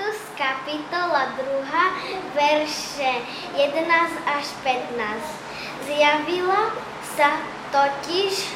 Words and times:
Titus, 0.00 0.32
kapitola 0.32 1.36
2, 1.36 2.32
verše 2.32 3.20
11 3.52 3.84
až 4.24 4.48
15. 4.64 4.96
Zjavila 5.84 6.72
sa 7.04 7.36
totiž 7.68 8.48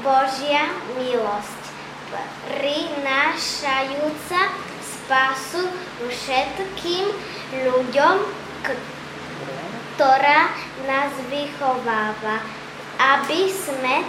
Božia 0.00 0.72
milosť, 0.96 1.60
prinášajúca 2.48 4.40
spasu 4.80 5.68
všetkým 6.08 7.12
ľuďom, 7.68 8.16
ktorá 10.00 10.48
nás 10.88 11.12
vychováva, 11.28 12.40
aby 12.96 13.52
sme 13.52 14.00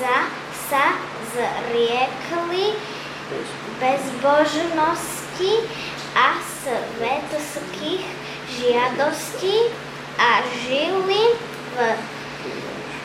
za, 0.00 0.32
sa 0.72 0.96
zriekli 1.36 2.72
bezbožnosti 3.76 5.52
a 6.12 6.36
svetských 6.62 8.04
žiadostí 8.52 9.72
a 10.20 10.44
žili 10.68 11.32
v 11.72 11.76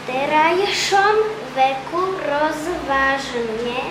terajšom 0.07 1.15
veku 1.55 2.03
rozvážne, 2.19 3.81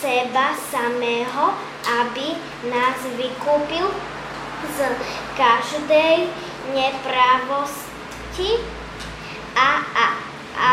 seba 0.00 0.56
samého, 0.70 1.54
aby 2.02 2.34
nás 2.66 2.98
vykúpil 3.14 3.86
z 4.74 4.78
každej 5.38 6.26
nepravosti 6.74 8.64
a, 9.54 9.70
a 9.94 10.06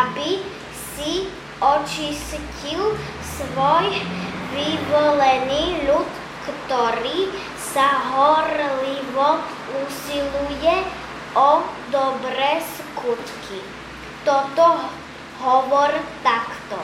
aby 0.08 0.42
si 0.74 1.30
očistil 1.62 2.98
svoj 3.22 3.88
vyvolený 4.54 5.90
ľud, 5.90 6.10
ktorý 6.46 7.34
sa 7.58 7.98
horlivo 8.14 9.42
usiluje 9.86 10.76
o 11.38 11.62
dobré 11.92 12.62
skutky. 12.62 13.62
Toto 14.26 14.82
hovor 15.42 15.92
takto. 16.26 16.80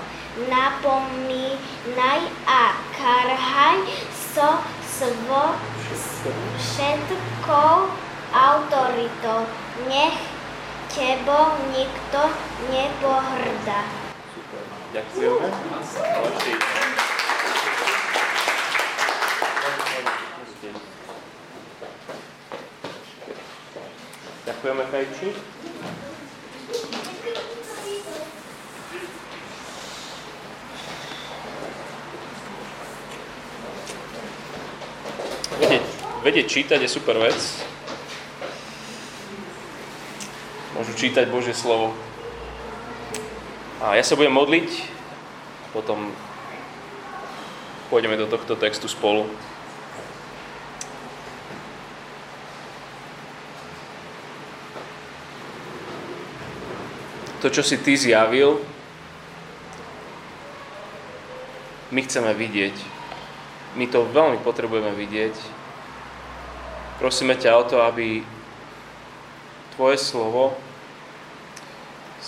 Napomínaj 0.50 2.22
a 2.50 2.74
karhaj 2.98 3.86
so 4.18 4.58
svo 4.82 5.54
všetkou 6.58 7.76
autoritou. 8.34 9.46
Nech 9.86 10.18
tebo 10.90 11.58
nikto 11.70 12.22
nepohrda. 12.74 14.03
Ďakujeme. 14.94 15.50
Ďakujeme, 24.46 24.84
Kajči. 24.94 25.30
Vedieť 36.24 36.46
čítať 36.48 36.80
je 36.86 36.90
super 36.94 37.18
vec. 37.18 37.36
Môžu 40.78 40.94
čítať 40.94 41.34
Božie 41.34 41.58
slovo. 41.58 42.13
A 43.84 44.00
ja 44.00 44.04
sa 44.08 44.16
budem 44.16 44.32
modliť, 44.32 44.72
potom 45.76 46.16
pôjdeme 47.92 48.16
do 48.16 48.32
tohto 48.32 48.56
textu 48.56 48.88
spolu. 48.88 49.28
to, 57.44 57.52
čo 57.52 57.60
si 57.60 57.76
ty 57.76 58.00
zjavil, 58.00 58.56
my 61.92 62.00
chceme 62.00 62.32
vidieť. 62.32 62.72
My 63.76 63.84
to 63.92 64.08
veľmi 64.08 64.40
potrebujeme 64.40 64.96
vidieť. 64.96 65.36
Prosíme 67.04 67.36
ťa 67.36 67.60
o 67.60 67.68
to, 67.68 67.84
aby 67.84 68.24
tvoje 69.76 70.00
slovo 70.00 70.56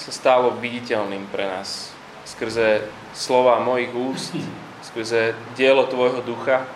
sa 0.06 0.12
stalo 0.14 0.54
viditeľným 0.62 1.26
pre 1.34 1.50
nás. 1.50 1.90
Skrze 2.30 2.86
slova 3.18 3.58
mojich 3.58 3.90
úst, 3.90 4.38
skrze 4.86 5.34
dielo 5.58 5.90
tvojho 5.90 6.22
ducha, 6.22 6.70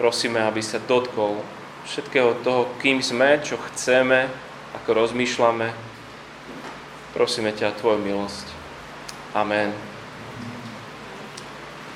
prosíme, 0.00 0.40
aby 0.40 0.64
sa 0.64 0.80
dotkol 0.80 1.44
všetkého 1.84 2.40
toho, 2.40 2.72
kým 2.80 3.04
sme, 3.04 3.36
čo 3.44 3.60
chceme, 3.72 4.32
ako 4.80 5.04
rozmýšľame, 5.04 5.88
Prosíme 7.08 7.56
ťa, 7.56 7.72
Tvoju 7.74 8.04
milosť. 8.04 8.46
Amen. 9.32 9.72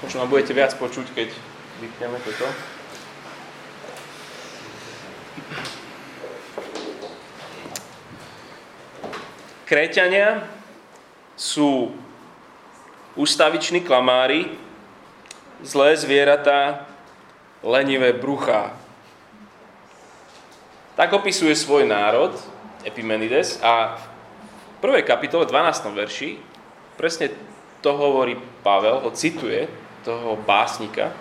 Možno 0.03 0.25
budete 0.27 0.57
viac 0.57 0.73
počuť, 0.75 1.15
keď 1.15 1.29
vypneme 1.85 2.17
toto. 2.25 2.49
Kréťania 9.73 10.45
sú 11.33 11.97
ústaviční 13.17 13.81
klamári, 13.81 14.53
zlé 15.65 15.97
zvieratá, 15.97 16.85
lenivé 17.65 18.13
bruchá. 18.13 18.77
Tak 20.93 21.17
opisuje 21.17 21.57
svoj 21.57 21.89
národ 21.89 22.37
Epimenides 22.85 23.65
a 23.65 23.97
v 23.97 24.05
prvej 24.85 25.09
kapitole, 25.09 25.49
12. 25.49 25.89
verši, 25.97 26.37
presne 27.01 27.33
to 27.81 27.97
hovorí 27.97 28.37
Pavel, 28.61 29.01
ho 29.01 29.09
cituje, 29.17 29.73
toho 30.05 30.37
básnika. 30.37 31.17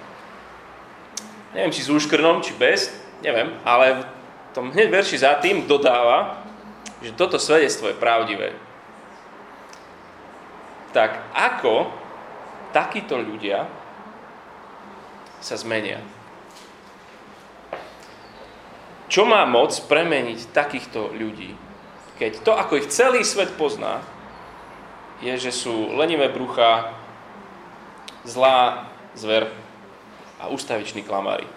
Neviem, 1.55 1.71
či 1.71 1.87
s 1.87 1.93
úškrnom, 1.93 2.43
či 2.43 2.51
bez, 2.59 2.91
neviem, 3.23 3.55
ale 3.63 4.03
v 4.03 4.03
tom 4.51 4.75
hneď 4.75 4.91
verši 4.91 5.23
za 5.23 5.39
tým 5.39 5.63
dodáva, 5.71 6.40
že 7.01 7.17
toto 7.17 7.41
svedectvo 7.41 7.89
je 7.89 8.01
pravdivé. 8.01 8.49
Tak 10.93 11.17
ako 11.33 11.89
takíto 12.71 13.17
ľudia 13.17 13.65
sa 15.41 15.57
zmenia? 15.57 15.99
Čo 19.11 19.27
má 19.27 19.43
moc 19.43 19.75
premeniť 19.91 20.55
takýchto 20.55 21.11
ľudí? 21.11 21.71
keď 22.21 22.45
to, 22.45 22.53
ako 22.53 22.77
ich 22.77 22.93
celý 22.93 23.25
svet 23.25 23.49
pozná, 23.57 24.05
je, 25.25 25.33
že 25.41 25.49
sú 25.49 25.97
lenivé 25.97 26.29
brucha, 26.29 26.93
zlá 28.21 28.85
zver 29.17 29.49
a 30.37 30.53
ústaviční 30.53 31.01
klamári. 31.01 31.49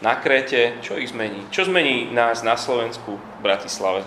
Na 0.00 0.16
Kréte, 0.16 0.80
čo 0.80 0.96
ich 0.96 1.12
zmení? 1.12 1.44
Čo 1.52 1.68
zmení 1.68 2.08
nás 2.08 2.40
na 2.40 2.56
Slovensku, 2.56 3.20
v 3.20 3.38
Bratislave? 3.44 4.00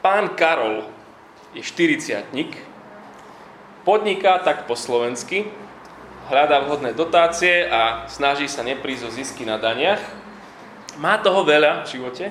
Pán 0.00 0.32
Karol 0.32 0.88
je 1.52 1.60
40 1.60 2.24
podniká 3.84 4.40
tak 4.40 4.64
po 4.64 4.72
slovensky, 4.72 5.44
hľadá 6.32 6.64
vhodné 6.64 6.96
dotácie 6.96 7.68
a 7.68 8.08
snaží 8.08 8.48
sa 8.48 8.64
neprísť 8.64 9.02
o 9.04 9.10
zisky 9.12 9.44
na 9.44 9.60
daniach, 9.60 10.00
má 10.96 11.20
toho 11.20 11.44
veľa 11.44 11.84
v 11.84 11.90
živote. 12.00 12.24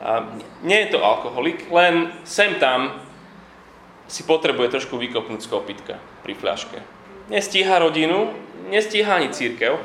A 0.00 0.28
nie 0.64 0.76
je 0.84 0.96
to 0.96 1.04
alkoholik, 1.04 1.68
len 1.72 2.12
sem 2.24 2.56
tam 2.56 3.00
si 4.08 4.24
potrebuje 4.24 4.72
trošku 4.76 4.96
vykopnúť 4.96 5.40
z 5.44 5.48
kopitka 5.52 5.94
pri 6.24 6.32
fľaške. 6.36 6.80
Nestíha 7.28 7.78
rodinu, 7.78 8.32
nestíha 8.70 9.18
ani 9.18 9.34
církev. 9.34 9.76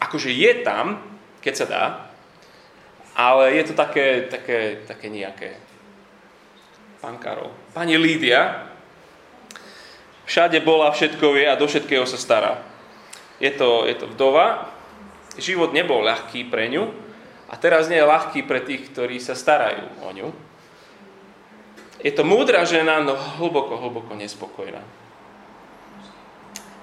Akože 0.00 0.32
je 0.32 0.64
tam, 0.64 0.98
keď 1.44 1.54
sa 1.54 1.66
dá, 1.68 1.84
ale 3.12 3.60
je 3.60 3.64
to 3.68 3.74
také, 3.76 4.26
také, 4.32 4.80
také 4.88 5.12
nejaké. 5.12 5.60
Pán 7.00 7.16
Karol. 7.16 7.52
Pani 7.72 7.96
Lídia 7.96 8.68
všade 10.28 10.60
bola, 10.60 10.92
všetko 10.92 11.32
vie 11.32 11.48
a 11.48 11.56
do 11.56 11.64
všetkého 11.64 12.04
sa 12.04 12.20
stará. 12.20 12.60
Je 13.40 13.48
to, 13.52 13.88
je 13.88 13.96
to 13.96 14.08
vdova. 14.08 14.68
Život 15.40 15.72
nebol 15.72 16.04
ľahký 16.04 16.48
pre 16.52 16.68
ňu 16.68 16.92
a 17.48 17.56
teraz 17.56 17.88
nie 17.88 17.96
je 17.96 18.04
ľahký 18.04 18.44
pre 18.44 18.60
tých, 18.60 18.92
ktorí 18.92 19.16
sa 19.16 19.32
starajú 19.32 20.04
o 20.04 20.08
ňu. 20.12 20.28
Je 22.00 22.12
to 22.12 22.24
múdra 22.24 22.64
žena, 22.64 23.00
no 23.00 23.16
hlboko, 23.16 23.76
hlboko 23.76 24.12
nespokojná. 24.16 24.80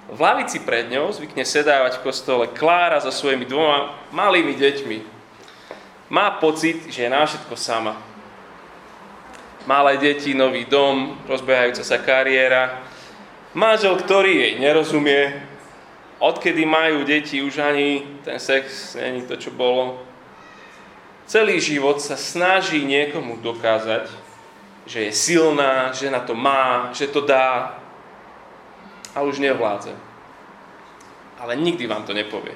V 0.08 0.20
lavici 0.24 0.64
pred 0.64 0.88
ňou 0.88 1.12
zvykne 1.12 1.44
sedávať 1.44 2.00
v 2.00 2.06
kostole 2.08 2.48
Klára 2.48 3.04
so 3.04 3.12
svojimi 3.12 3.44
dvoma 3.44 3.92
malými 4.16 4.56
deťmi. 4.56 4.98
Má 6.08 6.40
pocit, 6.40 6.88
že 6.88 7.04
je 7.04 7.12
na 7.12 7.28
všetko 7.28 7.60
sama. 7.60 8.00
Malé 9.68 10.00
deti, 10.00 10.32
nový 10.32 10.64
dom, 10.64 11.20
rozbiehajúca 11.28 11.84
sa 11.84 12.00
kariéra, 12.00 12.80
manžel, 13.52 14.00
ktorý 14.00 14.32
jej 14.32 14.54
nerozumie, 14.64 15.44
odkedy 16.24 16.64
majú 16.64 17.04
deti, 17.04 17.44
už 17.44 17.60
ani 17.60 18.08
ten 18.24 18.40
sex 18.40 18.96
není 18.96 19.28
to, 19.28 19.36
čo 19.36 19.52
bolo. 19.52 20.00
Celý 21.28 21.60
život 21.60 22.00
sa 22.00 22.16
snaží 22.16 22.80
niekomu 22.88 23.44
dokázať, 23.44 24.08
že 24.88 25.04
je 25.04 25.12
silná, 25.12 25.92
že 25.92 26.08
na 26.08 26.24
to 26.24 26.32
má, 26.32 26.96
že 26.96 27.12
to 27.12 27.20
dá, 27.20 27.76
a 29.18 29.26
už 29.26 29.42
nevládze. 29.42 29.98
Ale 31.42 31.58
nikdy 31.58 31.90
vám 31.90 32.06
to 32.06 32.14
nepovie. 32.14 32.54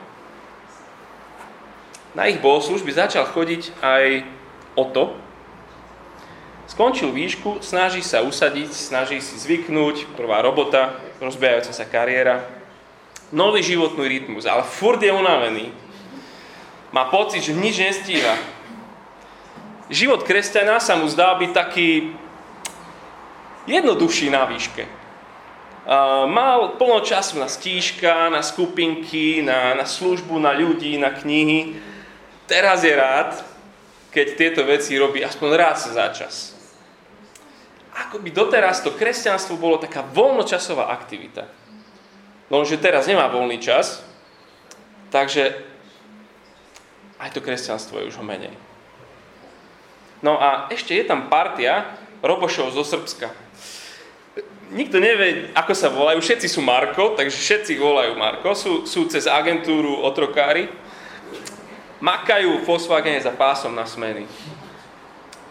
Na 2.13 2.30
ich 2.30 2.38
bohoslužby 2.38 2.94
začal 2.94 3.25
chodiť 3.25 3.74
aj 3.81 4.06
Oto. 4.78 5.18
Skončil 6.69 7.10
výšku, 7.12 7.66
snaží 7.66 8.06
sa 8.06 8.22
usadiť, 8.22 8.69
snaží 8.72 9.19
si 9.19 9.36
zvyknúť, 9.42 10.13
prvá 10.16 10.40
robota, 10.40 11.02
rozbijajúca 11.19 11.74
sa 11.74 11.84
kariéra, 11.84 12.48
nový 13.34 13.60
životný 13.60 14.07
rytmus, 14.07 14.48
ale 14.48 14.64
furt 14.64 15.02
je 15.02 15.12
unavený. 15.12 15.74
Má 16.96 17.12
pocit, 17.12 17.44
že 17.44 17.57
nič 17.57 17.75
nestíha. 17.75 18.40
Život 19.92 20.24
kresťana 20.24 20.80
sa 20.80 20.96
mu 20.96 21.12
zdá 21.12 21.36
byť 21.36 21.52
taký 21.52 22.16
jednoduchší 23.68 24.31
na 24.31 24.48
výške 24.48 25.00
mal 26.30 26.78
plno 26.78 27.01
času 27.01 27.42
na 27.42 27.50
stížka, 27.50 28.30
na 28.30 28.45
skupinky, 28.45 29.42
na, 29.42 29.74
na 29.74 29.86
službu, 29.86 30.38
na 30.38 30.54
ľudí, 30.54 30.98
na 31.01 31.10
knihy. 31.10 31.81
Teraz 32.45 32.86
je 32.86 32.94
rád, 32.94 33.42
keď 34.13 34.28
tieto 34.38 34.62
veci 34.68 35.00
robí 35.00 35.24
aspoň 35.25 35.50
raz 35.57 35.89
za 35.89 36.06
čas. 36.13 36.54
Ako 37.92 38.22
by 38.22 38.30
doteraz 38.31 38.86
to 38.86 38.94
kresťanstvo 38.94 39.57
bolo 39.57 39.81
taká 39.81 40.06
voľnočasová 40.06 40.94
aktivita. 40.94 41.48
Lenže 42.51 42.80
teraz 42.80 43.07
nemá 43.07 43.31
voľný 43.31 43.57
čas, 43.63 44.04
takže 45.10 45.56
aj 47.19 47.31
to 47.31 47.39
kresťanstvo 47.39 48.00
je 48.04 48.10
už 48.12 48.19
ho 48.19 48.25
menej. 48.28 48.51
No 50.22 50.38
a 50.38 50.69
ešte 50.69 50.94
je 50.94 51.07
tam 51.07 51.31
partia 51.31 51.98
Robošov 52.22 52.69
zo 52.75 52.86
Srbska 52.86 53.41
nikto 54.71 54.97
nevie, 54.97 55.51
ako 55.51 55.73
sa 55.75 55.91
volajú. 55.91 56.23
Všetci 56.23 56.47
sú 56.47 56.63
Marko, 56.63 57.13
takže 57.13 57.35
všetci 57.35 57.75
volajú 57.77 58.15
Marko. 58.15 58.56
Sú, 58.56 58.88
sú 58.88 59.06
cez 59.12 59.27
agentúru 59.27 60.01
otrokári. 60.01 60.71
Makajú 62.01 62.65
Volkswagene 62.65 63.21
za 63.21 63.35
pásom 63.35 63.75
na 63.75 63.85
smeny. 63.85 64.25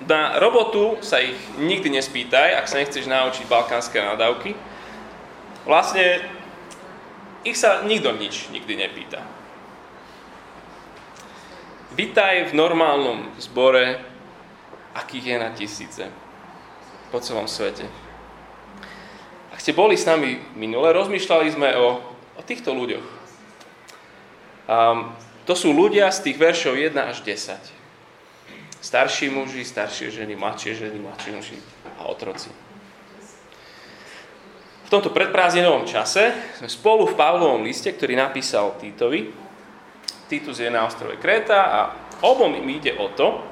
Na 0.08 0.40
robotu 0.40 0.99
sa 1.05 1.20
ich 1.20 1.37
nikdy 1.61 1.93
nespýtaj, 1.93 2.56
ak 2.56 2.67
sa 2.67 2.81
nechceš 2.81 3.06
naučiť 3.06 3.44
balkánske 3.46 4.00
nadávky. 4.00 4.56
Vlastne 5.69 6.25
ich 7.44 7.55
sa 7.61 7.84
nikto 7.84 8.17
nič 8.17 8.49
nikdy 8.50 8.81
nepýta. 8.81 9.20
Vítaj 11.94 12.49
v 12.50 12.52
normálnom 12.56 13.28
zbore, 13.37 14.00
akých 14.96 15.25
je 15.26 15.37
na 15.37 15.50
tisíce 15.52 16.05
po 17.12 17.20
celom 17.20 17.44
svete 17.44 18.10
ste 19.61 19.77
boli 19.77 20.01
s 20.01 20.09
nami 20.09 20.41
minule, 20.57 20.89
rozmýšľali 20.97 21.53
sme 21.53 21.77
o, 21.77 22.01
o 22.41 22.43
týchto 22.43 22.73
ľuďoch. 22.73 23.07
Um, 24.65 25.12
to 25.45 25.53
sú 25.53 25.77
ľudia 25.77 26.09
z 26.09 26.33
tých 26.33 26.41
veršov 26.41 26.81
1 26.81 26.97
až 26.97 27.21
10. 27.21 27.61
Starší 28.81 29.29
muži, 29.29 29.61
staršie 29.61 30.09
ženy, 30.09 30.33
mladšie 30.41 30.73
ženy, 30.73 30.97
mladšie 31.05 31.31
muži 31.37 31.59
a 32.01 32.09
otroci. 32.09 32.49
V 34.87 34.99
tomto 34.99 35.12
predprázdninovom 35.12 35.85
čase 35.85 36.33
sme 36.56 36.67
spolu 36.67 37.05
v 37.05 37.15
Pavlovom 37.15 37.61
liste, 37.61 37.93
ktorý 37.93 38.17
napísal 38.17 38.81
Týtovi. 38.81 39.29
Titus 40.27 40.59
je 40.59 40.73
na 40.73 40.89
ostrove 40.89 41.21
Kréta 41.21 41.61
a 41.69 41.81
obom 42.25 42.56
im 42.56 42.67
ide 42.81 42.97
o 42.97 43.13
to, 43.13 43.45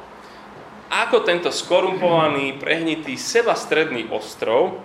ako 0.89 1.21
tento 1.21 1.53
skorumpovaný, 1.53 2.57
prehnitý, 2.57 3.21
sebastredný 3.21 4.09
ostrov 4.09 4.81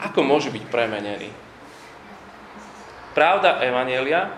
ako 0.00 0.26
môže 0.26 0.50
byť 0.50 0.64
premenený? 0.66 1.30
Pravda 3.14 3.62
Evanielia 3.62 4.34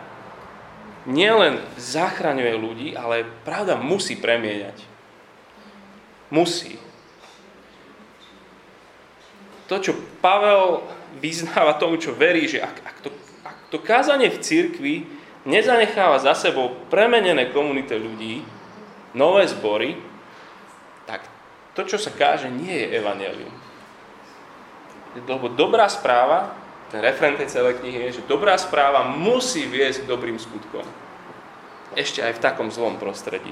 nielen 1.08 1.64
zachraňuje 1.80 2.54
ľudí, 2.60 2.88
ale 2.92 3.24
pravda 3.46 3.80
musí 3.80 4.20
premieňať. 4.20 4.84
Musí. 6.28 6.76
To, 9.70 9.80
čo 9.80 9.96
Pavel 10.20 10.84
vyznáva 11.22 11.80
tomu, 11.80 11.96
čo 11.96 12.12
verí, 12.12 12.44
že 12.44 12.60
ak, 12.60 12.76
ak, 12.84 12.96
to, 13.00 13.10
ak 13.42 13.56
to 13.72 13.78
kázanie 13.80 14.28
v 14.28 14.42
cirkvi 14.42 14.94
nezanecháva 15.48 16.20
za 16.20 16.36
sebou 16.36 16.74
premenené 16.92 17.48
komunity 17.54 17.96
ľudí, 17.96 18.44
nové 19.16 19.48
zbory, 19.48 19.96
tak 21.08 21.24
to, 21.72 21.86
čo 21.88 21.96
sa 21.96 22.12
káže, 22.12 22.52
nie 22.52 22.74
je 22.84 23.00
evanelium 23.00 23.65
lebo 25.24 25.48
dobrá 25.48 25.88
správa, 25.88 26.52
ten 26.92 27.02
referent 27.02 27.40
tej 27.40 27.50
celej 27.50 27.82
knihy 27.82 28.10
je, 28.10 28.22
že 28.22 28.28
dobrá 28.30 28.54
správa 28.54 29.02
musí 29.02 29.66
viesť 29.66 30.06
k 30.06 30.10
dobrým 30.10 30.38
skutkom. 30.38 30.86
Ešte 31.98 32.22
aj 32.22 32.38
v 32.38 32.42
takom 32.42 32.68
zlom 32.70 33.00
prostredí. 33.00 33.50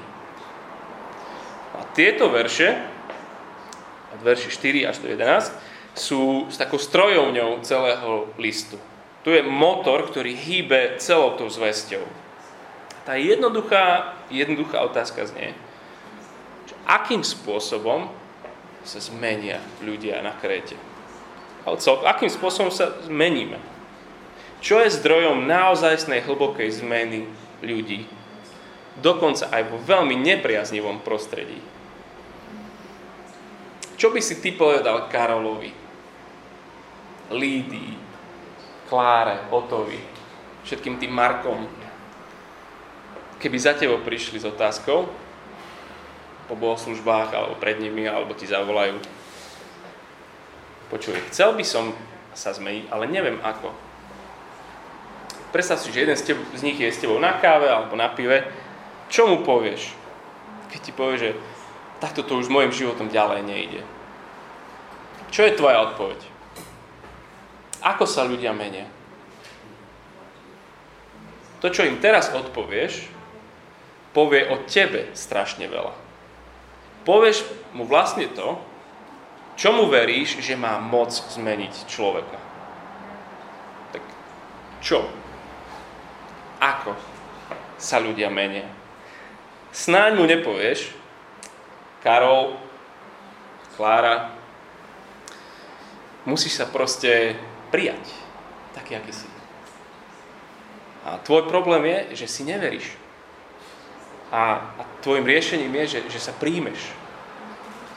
A 1.74 1.82
tieto 1.96 2.30
verše, 2.30 2.78
verši 4.22 4.48
4 4.86 4.90
až 4.94 4.96
do 5.02 5.10
11, 5.10 5.50
sú 5.98 6.46
s 6.46 6.56
takou 6.58 6.78
strojovňou 6.78 7.62
celého 7.66 8.30
listu. 8.38 8.78
Tu 9.26 9.34
je 9.34 9.42
motor, 9.42 10.06
ktorý 10.06 10.36
hýbe 10.36 11.00
celou 11.02 11.34
tou 11.34 11.50
zvesťou. 11.50 12.04
Tá 13.02 13.18
jednoduchá, 13.18 14.14
jednoduchá 14.30 14.84
otázka 14.84 15.26
znie, 15.26 15.56
akým 16.86 17.24
spôsobom 17.24 18.12
sa 18.84 19.00
zmenia 19.00 19.58
ľudia 19.80 20.20
na 20.20 20.36
Kréte 20.36 20.76
akým 22.04 22.28
spôsobom 22.28 22.68
sa 22.68 22.92
zmeníme. 23.08 23.56
Čo 24.64 24.80
je 24.80 24.96
zdrojom 24.96 25.44
naozajstnej 25.44 26.24
hlbokej 26.24 26.80
zmeny 26.80 27.28
ľudí? 27.60 28.08
Dokonca 29.00 29.50
aj 29.50 29.62
vo 29.68 29.76
veľmi 29.80 30.16
nepriaznivom 30.16 31.04
prostredí. 31.04 31.58
Čo 34.00 34.12
by 34.12 34.20
si 34.20 34.40
ty 34.40 34.52
povedal 34.54 35.08
Karolovi, 35.12 35.72
Lídii, 37.32 37.92
Kláre, 38.88 39.48
Otovi, 39.48 39.98
všetkým 40.64 41.00
tým 41.00 41.12
Markom, 41.12 41.68
keby 43.40 43.56
za 43.60 43.76
tebou 43.76 44.00
prišli 44.00 44.40
s 44.40 44.48
otázkou 44.48 45.08
po 46.44 46.54
bohoslužbách 46.56 47.32
alebo 47.32 47.54
pred 47.56 47.80
nimi, 47.80 48.08
alebo 48.08 48.32
ti 48.36 48.44
zavolajú, 48.48 49.00
počuj, 50.94 51.18
chcel 51.34 51.58
by 51.58 51.66
som 51.66 51.90
sa 52.38 52.54
zmeniť, 52.54 52.86
ale 52.94 53.10
neviem 53.10 53.42
ako. 53.42 53.74
Predstav 55.50 55.82
si, 55.82 55.90
že 55.90 56.06
jeden 56.06 56.14
z, 56.14 56.30
teb- 56.30 56.46
z 56.54 56.62
nich 56.62 56.78
je 56.78 56.86
s 56.86 57.02
tebou 57.02 57.18
na 57.18 57.34
káve 57.42 57.66
alebo 57.66 57.98
na 57.98 58.06
pive. 58.14 58.46
Čo 59.10 59.26
mu 59.26 59.42
povieš? 59.42 59.90
Keď 60.70 60.80
ti 60.82 60.92
povie, 60.94 61.16
že 61.18 61.30
takto 61.98 62.22
to 62.22 62.38
už 62.38 62.46
s 62.46 62.54
môjim 62.54 62.70
životom 62.70 63.10
ďalej 63.10 63.42
nejde. 63.42 63.82
Čo 65.34 65.50
je 65.50 65.58
tvoja 65.58 65.82
odpoveď? 65.90 66.18
Ako 67.82 68.06
sa 68.06 68.22
ľudia 68.22 68.54
menia? 68.54 68.86
To, 71.58 71.70
čo 71.74 71.86
im 71.86 71.98
teraz 71.98 72.30
odpovieš, 72.30 73.10
povie 74.14 74.46
o 74.46 74.62
tebe 74.62 75.10
strašne 75.14 75.66
veľa. 75.66 75.90
Povieš 77.02 77.42
mu 77.74 77.82
vlastne 77.82 78.30
to, 78.30 78.58
Čomu 79.54 79.86
veríš, 79.86 80.42
že 80.42 80.58
má 80.58 80.82
moc 80.82 81.14
zmeniť 81.14 81.86
človeka? 81.86 82.38
Tak 83.94 84.02
čo? 84.82 85.06
Ako 86.58 86.98
sa 87.78 88.02
ľudia 88.02 88.30
menia? 88.34 88.66
Snáď 89.74 90.18
mu 90.18 90.24
nepovieš, 90.26 90.90
Karol, 92.02 92.58
Klára, 93.74 94.34
musíš 96.26 96.58
sa 96.58 96.66
proste 96.66 97.34
prijať, 97.74 98.02
taký, 98.74 98.98
aký 98.98 99.10
si. 99.10 99.26
A 101.04 101.18
tvoj 101.20 101.50
problém 101.50 101.84
je, 101.84 102.24
že 102.24 102.26
si 102.30 102.42
neveríš. 102.46 102.96
A, 104.32 104.72
a 104.78 104.82
tvojim 105.04 105.26
riešením 105.26 105.74
je, 105.84 105.98
že, 105.98 106.00
že 106.16 106.20
sa 106.22 106.32
príjmeš. 106.32 107.03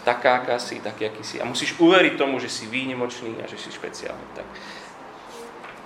Taká, 0.08 0.40
aká 0.40 0.56
si, 0.56 0.80
taký, 0.80 1.12
aký 1.12 1.20
si. 1.20 1.36
A 1.36 1.44
musíš 1.44 1.76
uveriť 1.76 2.16
tomu, 2.16 2.40
že 2.40 2.48
si 2.48 2.64
výnimočný 2.64 3.44
a 3.44 3.50
že 3.52 3.60
si 3.60 3.68
špeciálny. 3.68 4.40
Tak. 4.40 4.48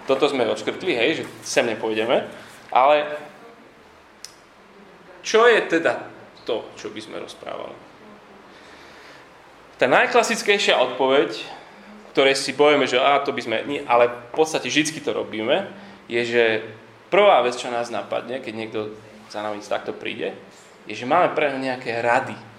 Toto 0.05 0.29
sme 0.29 0.45
odškrtli, 0.45 0.93
hej, 0.93 1.09
že 1.17 1.23
sem 1.41 1.65
nepôjdeme. 1.65 2.29
Ale 2.69 3.09
čo 5.25 5.49
je 5.49 5.57
teda 5.65 6.05
to, 6.45 6.69
čo 6.77 6.93
by 6.93 7.01
sme 7.01 7.17
rozprávali? 7.17 7.73
Tá 9.81 9.89
najklasickejšia 9.89 10.77
odpoveď, 10.77 11.41
ktoré 12.13 12.37
si 12.37 12.53
povieme, 12.53 12.85
že 12.85 13.01
á, 13.01 13.25
to 13.25 13.33
by 13.33 13.41
sme, 13.41 13.57
nie, 13.65 13.81
ale 13.89 14.05
v 14.29 14.37
podstate 14.37 14.69
vždy 14.69 15.01
to 15.01 15.17
robíme, 15.17 15.65
je, 16.05 16.21
že 16.21 16.43
prvá 17.09 17.41
vec, 17.41 17.57
čo 17.57 17.73
nás 17.73 17.89
napadne, 17.89 18.37
keď 18.37 18.53
niekto 18.53 18.79
za 19.33 19.41
nami 19.41 19.57
takto 19.65 19.97
príde, 19.97 20.37
je, 20.85 20.93
že 20.93 21.09
máme 21.09 21.33
pre 21.33 21.49
nejaké 21.57 22.05
rady. 22.05 22.50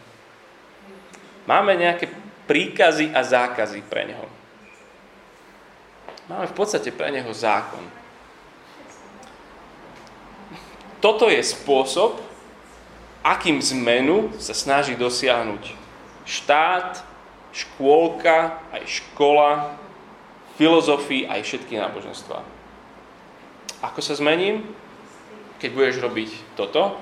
Máme 1.46 1.74
nejaké 1.74 2.06
príkazy 2.46 3.10
a 3.10 3.22
zákazy 3.22 3.82
pre 3.86 4.06
neho. 4.06 4.26
Máme 6.30 6.46
v 6.46 6.54
podstate 6.54 6.94
pre 6.94 7.10
neho 7.10 7.30
zákon. 7.34 7.82
Toto 11.02 11.26
je 11.26 11.42
spôsob, 11.42 12.22
akým 13.26 13.58
zmenu 13.58 14.30
sa 14.38 14.54
snaží 14.54 14.94
dosiahnuť 14.94 15.74
štát, 16.22 17.02
škôlka, 17.50 18.62
aj 18.70 18.82
škola, 18.86 19.74
filozofii, 20.54 21.26
aj 21.26 21.42
všetky 21.42 21.74
náboženstvá. 21.74 22.40
Ako 23.82 23.98
sa 23.98 24.14
zmením? 24.14 24.62
Keď 25.58 25.70
budeš 25.74 25.96
robiť 26.02 26.30
toto, 26.54 26.98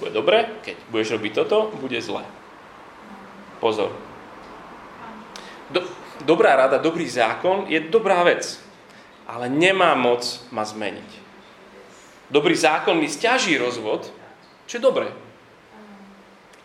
bude 0.00 0.12
dobre, 0.12 0.48
keď 0.64 0.76
budeš 0.92 1.16
robiť 1.16 1.32
toto, 1.32 1.72
bude 1.76 2.00
zle. 2.00 2.24
Pozor. 3.66 3.90
Do, 5.74 5.82
dobrá 6.22 6.54
rada, 6.54 6.78
dobrý 6.78 7.02
zákon 7.10 7.66
je 7.66 7.82
dobrá 7.82 8.22
vec, 8.22 8.62
ale 9.26 9.50
nemá 9.50 9.98
moc 9.98 10.22
ma 10.54 10.62
zmeniť. 10.62 11.10
Dobrý 12.30 12.54
zákon 12.54 12.94
mi 12.94 13.10
stiaží 13.10 13.58
rozvod, 13.58 14.06
čo 14.70 14.78
je 14.78 14.86
dobré. 14.86 15.10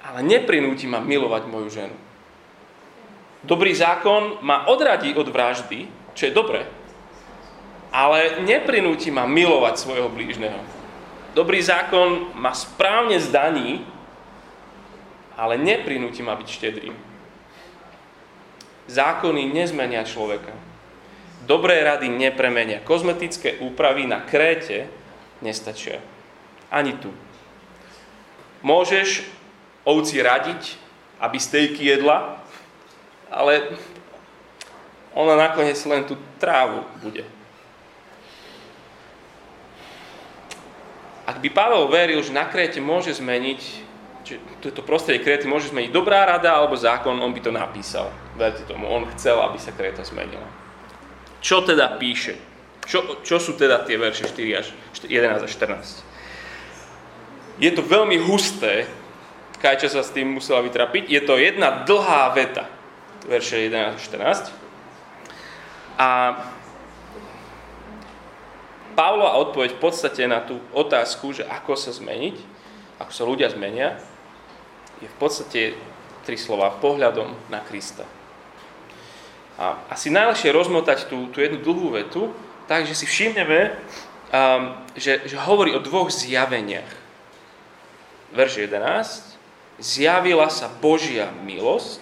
Ale 0.05 0.22
neprinúti 0.22 0.86
ma 0.86 1.01
milovať 1.01 1.50
moju 1.50 1.74
ženu. 1.74 1.98
Dobrý 3.41 3.74
zákon 3.74 4.38
ma 4.46 4.70
odradí 4.70 5.17
od 5.17 5.25
vraždy, 5.25 5.89
čo 6.13 6.29
je 6.29 6.38
dobré, 6.38 6.70
ale 7.89 8.46
neprinúti 8.46 9.10
ma 9.10 9.25
milovať 9.25 9.74
svojho 9.81 10.05
blížneho. 10.05 10.62
Dobrý 11.34 11.65
zákon 11.65 12.29
ma 12.38 12.53
správne 12.53 13.17
zdaní, 13.17 13.81
ale 15.38 15.59
neprinúti 15.59 16.23
ma 16.23 16.35
byť 16.35 16.50
štedrým. 16.50 16.95
Zákony 18.91 19.51
nezmenia 19.51 20.03
človeka. 20.03 20.51
Dobré 21.47 21.81
rady 21.81 22.11
nepremenia. 22.11 22.83
Kozmetické 22.83 23.57
úpravy 23.63 24.05
na 24.05 24.21
kréte 24.21 24.91
nestačia. 25.41 26.03
Ani 26.69 26.95
tu. 27.00 27.09
Môžeš 28.61 29.25
ovci 29.83 30.21
radiť, 30.21 30.77
aby 31.17 31.38
stejky 31.41 31.81
jedla, 31.97 32.38
ale 33.31 33.73
ona 35.17 35.35
nakoniec 35.35 35.77
len 35.89 36.05
tú 36.05 36.15
trávu 36.38 36.85
bude. 37.01 37.25
Ak 41.27 41.39
by 41.39 41.50
Pavel 41.53 41.88
veril, 41.88 42.19
že 42.19 42.35
na 42.35 42.43
Kréte 42.43 42.83
môže 42.83 43.15
zmeniť, 43.15 43.90
že 44.31 44.39
toto 44.63 44.79
prostredie 44.79 45.19
Kréty 45.19 45.43
môže 45.43 45.75
zmeniť 45.75 45.91
dobrá 45.91 46.23
rada 46.23 46.55
alebo 46.55 46.79
zákon, 46.79 47.19
on 47.19 47.35
by 47.35 47.43
to 47.43 47.51
napísal. 47.51 48.07
Verte 48.39 48.63
tomu, 48.63 48.88
on 48.88 49.03
chcel, 49.11 49.35
aby 49.43 49.59
sa 49.59 49.75
Kréta 49.75 50.07
zmenila. 50.07 50.47
Čo 51.43 51.67
teda 51.67 52.00
píše? 52.00 52.39
Čo, 52.88 53.19
čo 53.27 53.43
sú 53.43 53.59
teda 53.59 53.83
tie 53.83 54.00
verše 54.00 54.23
4 54.23 54.55
až 54.55 54.71
11 55.03 55.43
až 55.43 55.51
14? 55.51 57.59
Je 57.59 57.75
to 57.75 57.83
veľmi 57.83 58.23
husté, 58.23 58.88
Kajča 59.61 59.93
sa 59.93 60.01
s 60.01 60.09
tým 60.09 60.33
musela 60.33 60.65
vytrapiť. 60.65 61.05
Je 61.05 61.21
to 61.21 61.38
jedna 61.38 61.85
dlhá 61.85 62.33
veta, 62.33 62.65
verše 63.29 63.69
11 63.69 63.93
až 63.93 64.01
14. 64.01 64.50
A 66.01 66.09
Pavlova 68.97 69.38
odpoveď 69.38 69.77
v 69.77 69.79
podstate 69.79 70.25
na 70.25 70.41
tú 70.41 70.57
otázku, 70.73 71.29
že 71.31 71.45
ako 71.45 71.77
sa 71.77 71.93
zmeniť, 71.93 72.35
ako 72.97 73.11
sa 73.13 73.23
ľudia 73.23 73.53
zmenia, 73.53 74.01
je 75.01 75.08
v 75.10 75.17
podstate 75.17 75.62
tri 76.22 76.38
slova 76.38 76.70
pohľadom 76.77 77.34
na 77.50 77.60
Krista. 77.65 78.05
A 79.58 79.77
asi 79.89 80.13
najlepšie 80.13 80.53
rozmotať 80.53 81.10
tú, 81.10 81.29
tú 81.29 81.41
jednu 81.41 81.62
dlhú 81.62 81.93
vetu, 81.93 82.34
tak, 82.65 82.88
že 82.88 82.96
si 82.98 83.05
všimneme, 83.05 83.74
um, 84.31 84.77
že, 84.96 85.22
že 85.27 85.38
hovorí 85.38 85.75
o 85.75 85.84
dvoch 85.84 86.10
zjaveniach. 86.10 86.89
Verš 88.31 88.65
11. 88.70 89.81
Zjavila 89.81 90.48
sa 90.48 90.72
Božia 90.72 91.34
milosť. 91.43 92.01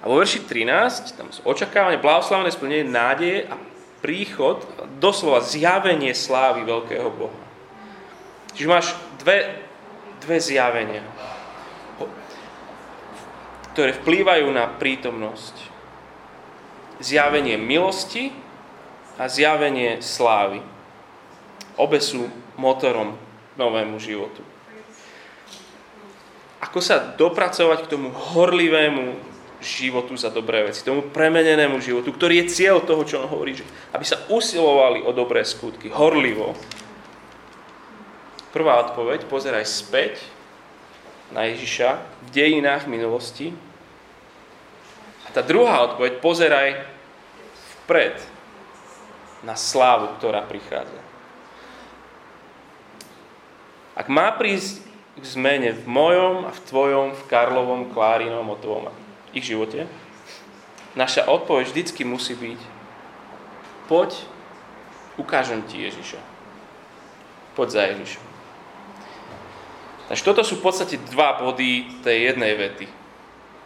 A 0.00 0.08
vo 0.08 0.16
verši 0.16 0.48
13, 0.48 1.20
tam 1.20 1.28
sú 1.28 1.44
očakávanie, 1.44 2.00
blahoslavené 2.00 2.48
splnenie 2.48 2.88
nádeje 2.88 3.44
a 3.52 3.60
príchod, 4.00 4.64
doslova 4.96 5.44
zjavenie 5.44 6.16
slávy 6.16 6.64
veľkého 6.64 7.08
Boha. 7.12 7.44
Čiže 8.56 8.72
máš 8.72 8.96
dve, 9.20 9.60
dve 10.24 10.40
zjavenia, 10.40 11.04
ktoré 13.72 13.94
vplývajú 13.94 14.46
na 14.50 14.66
prítomnosť. 14.66 15.54
Zjavenie 17.00 17.56
milosti 17.56 18.34
a 19.16 19.30
zjavenie 19.30 20.04
slávy. 20.04 20.60
Obe 21.80 22.02
sú 22.02 22.28
motorom 22.60 23.16
novému 23.56 23.96
životu. 23.96 24.44
Ako 26.60 26.84
sa 26.84 27.16
dopracovať 27.16 27.88
k 27.88 27.90
tomu 27.96 28.12
horlivému 28.12 29.16
životu 29.60 30.16
za 30.16 30.28
dobré 30.32 30.64
veci, 30.68 30.84
tomu 30.84 31.08
premenenému 31.08 31.80
životu, 31.80 32.12
ktorý 32.12 32.44
je 32.44 32.52
cieľ 32.52 32.84
toho, 32.84 33.04
čo 33.04 33.24
on 33.24 33.28
hovorí, 33.28 33.56
že 33.56 33.64
aby 33.92 34.04
sa 34.04 34.20
usilovali 34.28 35.04
o 35.04 35.12
dobré 35.12 35.44
skutky, 35.44 35.92
horlivo. 35.92 36.56
Prvá 38.50 38.80
odpoveď, 38.88 39.28
pozeraj 39.28 39.68
späť 39.68 40.20
na 41.30 41.46
Ježiša 41.50 41.88
v 41.98 42.28
dejinách 42.34 42.90
minulosti. 42.90 43.54
A 45.26 45.28
tá 45.30 45.46
druhá 45.46 45.86
odpoveď, 45.86 46.18
pozeraj 46.18 46.82
vpred 47.86 48.18
na 49.46 49.54
slávu, 49.54 50.10
ktorá 50.18 50.42
prichádza. 50.44 51.00
Ak 53.94 54.10
má 54.10 54.32
prísť 54.34 54.82
k 55.20 55.24
zmene 55.26 55.70
v 55.76 55.84
mojom 55.86 56.48
a 56.48 56.50
v 56.54 56.60
tvojom, 56.66 57.06
v 57.14 57.22
Karlovom, 57.28 57.92
Klárinom, 57.92 58.48
Otovom 58.48 58.88
ich 59.36 59.44
živote, 59.44 59.86
naša 60.96 61.28
odpoveď 61.28 61.64
vždycky 61.68 62.02
musí 62.02 62.34
byť 62.34 62.60
poď, 63.86 64.16
ukážem 65.18 65.62
ti 65.66 65.82
Ježiša. 65.82 66.18
Poď 67.54 67.68
za 67.70 67.82
Ježišom. 67.90 68.29
Takže 70.10 70.26
toto 70.26 70.42
sú 70.42 70.58
v 70.58 70.66
podstate 70.66 70.98
dva 71.14 71.38
body 71.38 72.02
tej 72.02 72.34
jednej 72.34 72.58
vety. 72.58 72.90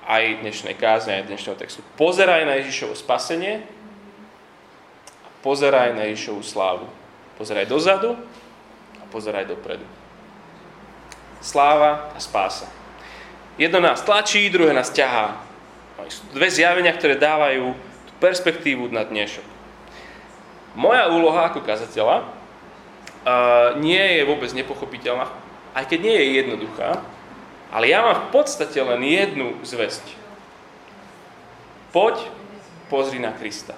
Aj 0.04 0.20
dnešnej 0.20 0.76
kázne, 0.76 1.16
aj 1.16 1.32
dnešného 1.32 1.56
textu. 1.56 1.80
Pozeraj 1.96 2.44
na 2.44 2.60
Ježišovo 2.60 2.92
spasenie 2.92 3.64
a 5.24 5.28
pozeraj 5.40 5.96
na 5.96 6.04
Ježišovu 6.12 6.44
slávu. 6.44 6.84
Pozeraj 7.40 7.64
dozadu 7.64 8.12
a 9.00 9.04
pozeraj 9.08 9.48
dopredu. 9.48 9.88
Sláva 11.40 12.12
a 12.12 12.20
spása. 12.20 12.68
Jedno 13.56 13.80
nás 13.80 14.04
tlačí, 14.04 14.44
druhé 14.52 14.76
nás 14.76 14.92
ťahá. 14.92 15.40
Sú 16.12 16.28
dve 16.36 16.52
zjavenia, 16.52 16.92
ktoré 16.92 17.16
dávajú 17.16 17.72
tú 18.04 18.12
perspektívu 18.20 18.92
na 18.92 19.00
dnešok. 19.08 19.48
Moja 20.76 21.08
úloha 21.08 21.48
ako 21.48 21.64
kazateľa 21.64 22.20
uh, 22.20 23.80
nie 23.80 24.20
je 24.20 24.28
vôbec 24.28 24.52
nepochopiteľná, 24.52 25.43
aj 25.74 25.84
keď 25.90 25.98
nie 26.00 26.16
je 26.16 26.28
jednoduchá, 26.40 27.02
ale 27.74 27.90
ja 27.90 28.06
mám 28.06 28.30
v 28.30 28.30
podstate 28.30 28.78
len 28.78 29.02
jednu 29.02 29.58
zväzť. 29.66 30.06
Poď, 31.90 32.30
pozri 32.86 33.18
na 33.18 33.34
Krista. 33.34 33.74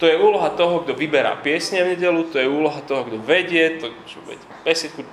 To 0.00 0.08
je 0.08 0.16
úloha 0.16 0.48
toho, 0.56 0.80
kto 0.80 0.96
vyberá 0.96 1.36
piesne 1.40 1.84
v 1.84 1.92
nedelu, 1.96 2.24
to 2.32 2.40
je 2.40 2.48
úloha 2.48 2.80
toho, 2.84 3.04
kto 3.04 3.20
vedie, 3.20 3.80
to, 3.80 3.92
čo 4.08 4.20
vedie 4.24 4.48
besiedku, 4.64 5.04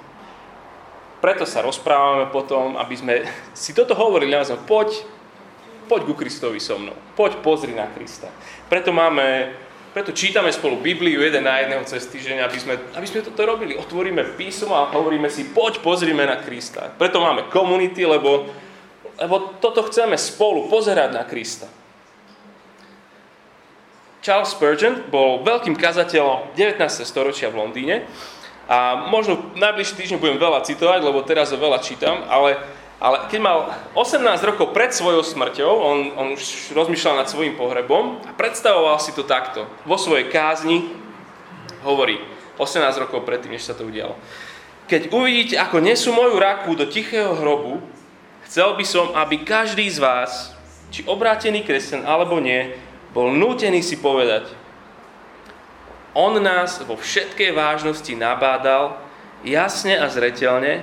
preto 1.17 1.49
sa 1.49 1.65
rozprávame 1.65 2.29
potom, 2.29 2.77
aby 2.77 2.95
sme 2.95 3.13
si 3.57 3.73
toto 3.73 3.95
hovorili 3.95 4.35
na 4.35 4.45
poď, 4.67 5.03
poď 5.87 6.01
ku 6.07 6.13
Kristovi 6.13 6.59
so 6.59 6.77
mnou, 6.77 6.95
poď 7.15 7.39
pozri 7.41 7.71
na 7.73 7.87
Krista. 7.91 8.27
Preto 8.67 8.91
máme 8.91 9.55
preto 9.97 10.13
čítame 10.13 10.53
spolu 10.53 10.77
Bibliu 10.77 11.25
jeden 11.25 11.41
na 11.41 11.57
jedného 11.57 11.81
cez 11.89 12.05
týždeň, 12.05 12.45
aby 12.45 12.57
sme, 12.61 12.77
aby 12.93 13.07
sme 13.09 13.25
toto 13.25 13.41
robili. 13.41 13.73
Otvoríme 13.73 14.37
písmo 14.37 14.77
a 14.77 14.93
hovoríme 14.93 15.25
si, 15.25 15.49
poď 15.49 15.81
pozrime 15.81 16.21
na 16.21 16.37
Krista. 16.37 16.93
Preto 17.01 17.17
máme 17.17 17.49
komunity, 17.49 18.05
lebo, 18.05 18.45
lebo 19.17 19.57
toto 19.57 19.81
chceme 19.89 20.13
spolu 20.13 20.69
pozerať 20.69 21.17
na 21.17 21.25
Krista. 21.25 21.65
Charles 24.21 24.53
Spurgeon 24.53 25.09
bol 25.09 25.41
veľkým 25.41 25.73
kazateľom 25.73 26.53
19. 26.53 26.77
storočia 27.01 27.49
v 27.49 27.57
Londýne 27.57 28.05
a 28.69 29.09
možno 29.09 29.49
najbližší 29.57 29.97
týždeň 29.97 30.21
budem 30.21 30.37
veľa 30.37 30.61
citovať, 30.61 31.01
lebo 31.01 31.25
teraz 31.25 31.49
veľa 31.49 31.81
čítam, 31.81 32.21
ale 32.29 32.61
ale 32.97 33.29
keď 33.29 33.39
mal 33.41 33.57
18 33.93 34.25
rokov 34.41 34.73
pred 34.73 34.89
svojou 34.89 35.21
smrťou, 35.21 35.69
on, 35.69 35.97
on 36.17 36.27
už 36.33 36.73
rozmýšľal 36.73 37.21
nad 37.21 37.29
svojim 37.29 37.53
pohrebom 37.53 38.17
a 38.25 38.33
predstavoval 38.33 38.97
si 38.97 39.13
to 39.13 39.21
takto. 39.21 39.69
Vo 39.85 40.01
svojej 40.01 40.33
kázni 40.33 40.89
hovorí, 41.85 42.17
18 42.57 42.81
rokov 42.97 43.21
predtým, 43.21 43.53
než 43.53 43.69
sa 43.69 43.77
to 43.77 43.85
udialo. 43.85 44.17
Keď 44.89 45.13
uvidíte, 45.13 45.61
ako 45.61 45.77
nesú 45.77 46.09
moju 46.09 46.41
raku 46.41 46.73
do 46.73 46.89
tichého 46.89 47.37
hrobu, 47.37 47.85
chcel 48.49 48.73
by 48.73 48.85
som, 48.87 49.13
aby 49.13 49.45
každý 49.45 49.85
z 49.93 50.01
vás, 50.01 50.57
či 50.89 51.05
obrátený 51.05 51.61
kresťan 51.61 52.01
alebo 52.01 52.41
nie, 52.41 52.73
bol 53.13 53.29
nútený 53.29 53.85
si 53.85 54.01
povedať, 54.01 54.49
on 56.17 56.33
nás 56.41 56.81
vo 56.81 56.97
všetkej 56.97 57.53
vážnosti 57.53 58.09
nabádal, 58.17 58.97
jasne 59.45 60.01
a 60.01 60.09
zretelne, 60.09 60.81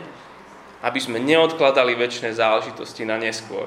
aby 0.85 1.00
sme 1.00 1.17
neodkladali 1.17 1.97
väčšie 1.97 2.37
záležitosti 2.37 3.09
na 3.09 3.17
neskôr. 3.17 3.64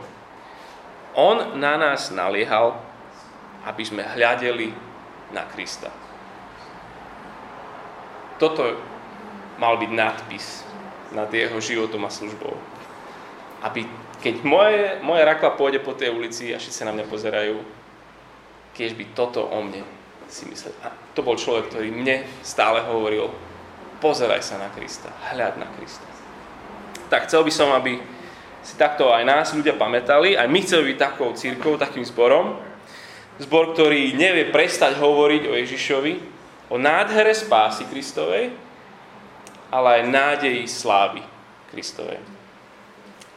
On 1.17 1.57
na 1.57 1.73
nás 1.73 2.13
naliehal, 2.13 2.77
aby 3.65 3.81
sme 3.81 4.05
hľadeli 4.05 4.69
na 5.33 5.41
Krista. 5.49 5.89
Toto 8.37 8.77
mal 9.57 9.81
byť 9.81 9.91
nadpis 9.97 10.61
nad 11.17 11.25
jeho 11.33 11.57
životom 11.57 12.05
a 12.05 12.13
službou. 12.13 12.53
Aby 13.65 13.89
keď 14.21 14.45
moje, 14.45 15.01
moja 15.01 15.25
rakva 15.25 15.57
pôjde 15.57 15.81
po 15.81 15.97
tej 15.97 16.13
ulici 16.13 16.53
a 16.53 16.61
všetci 16.61 16.85
na 16.85 16.93
mňa 16.93 17.05
pozerajú, 17.09 17.57
keď 18.77 18.89
by 18.93 19.05
toto 19.17 19.41
o 19.41 19.57
mne 19.65 19.81
si 20.29 20.45
myslel. 20.53 20.77
A 20.85 20.93
to 21.17 21.25
bol 21.25 21.33
človek, 21.33 21.73
ktorý 21.73 21.89
mne 21.89 22.21
stále 22.45 22.85
hovoril, 22.85 23.33
pozeraj 23.97 24.45
sa 24.45 24.61
na 24.61 24.69
Krista, 24.69 25.09
hľad 25.33 25.57
na 25.57 25.65
Krista 25.73 26.16
tak 27.07 27.27
chcel 27.27 27.43
by 27.43 27.51
som, 27.51 27.71
aby 27.73 27.99
si 28.63 28.75
takto 28.75 29.11
aj 29.15 29.23
nás 29.23 29.55
ľudia 29.55 29.79
pamätali, 29.79 30.35
aj 30.35 30.47
my 30.51 30.59
chceme 30.59 30.83
byť 30.91 30.97
takou 30.99 31.31
církou, 31.31 31.79
takým 31.79 32.03
zborom. 32.03 32.59
Zbor, 33.37 33.71
ktorý 33.77 34.17
nevie 34.17 34.49
prestať 34.49 34.97
hovoriť 34.97 35.43
o 35.47 35.53
Ježišovi, 35.55 36.13
o 36.67 36.75
nádhere 36.75 37.31
spásy 37.31 37.87
Kristovej, 37.87 38.51
ale 39.71 39.87
aj 40.01 40.03
nádeji 40.09 40.65
slávy 40.67 41.23
Kristovej. 41.71 42.19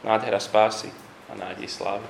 Nádhera 0.01 0.41
spásy 0.41 0.89
a 1.29 1.37
nádej 1.37 1.69
slávy. 1.69 2.07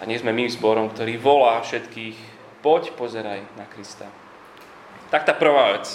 A 0.00 0.06
nie 0.06 0.16
sme 0.16 0.32
my 0.32 0.48
zborom, 0.48 0.88
ktorý 0.90 1.18
volá 1.18 1.60
všetkých, 1.60 2.16
poď, 2.64 2.94
pozeraj 2.96 3.44
na 3.60 3.66
Krista. 3.68 4.08
Tak 5.10 5.28
tá 5.28 5.34
prvá 5.36 5.76
vec. 5.76 5.86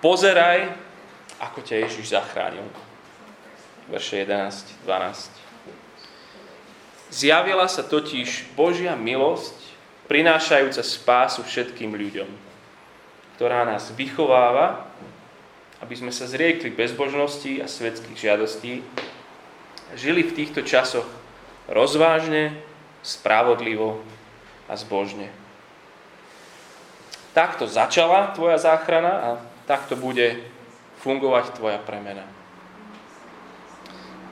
Pozeraj 0.00 0.87
ako 1.38 1.62
ťa 1.62 1.86
Ježiš 1.86 2.14
zachránil. 2.14 2.66
Verše 3.88 4.26
11, 4.26 4.84
12. 4.84 5.30
Zjavila 7.08 7.64
sa 7.70 7.80
totiž 7.80 8.52
Božia 8.52 8.92
milosť, 8.92 9.56
prinášajúca 10.12 10.84
spásu 10.84 11.40
všetkým 11.40 11.96
ľuďom, 11.96 12.28
ktorá 13.36 13.64
nás 13.64 13.88
vychováva, 13.96 14.84
aby 15.80 15.94
sme 15.94 16.12
sa 16.12 16.28
zriekli 16.28 16.68
bezbožnosti 16.74 17.64
a 17.64 17.66
svetských 17.70 18.18
žiadostí, 18.18 18.84
žili 19.96 20.20
v 20.26 20.36
týchto 20.36 20.60
časoch 20.66 21.06
rozvážne, 21.70 22.60
spravodlivo 23.00 24.02
a 24.68 24.74
zbožne. 24.76 25.32
Takto 27.32 27.70
začala 27.70 28.34
tvoja 28.34 28.58
záchrana 28.58 29.14
a 29.22 29.28
takto 29.64 29.94
bude 29.94 30.42
fungovať 31.08 31.56
tvoja 31.56 31.80
premena. 31.80 32.28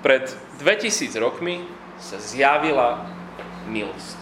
Pred 0.04 0.28
2000 0.60 1.16
rokmi 1.16 1.64
sa 1.96 2.20
zjavila 2.20 3.08
milosť. 3.64 4.20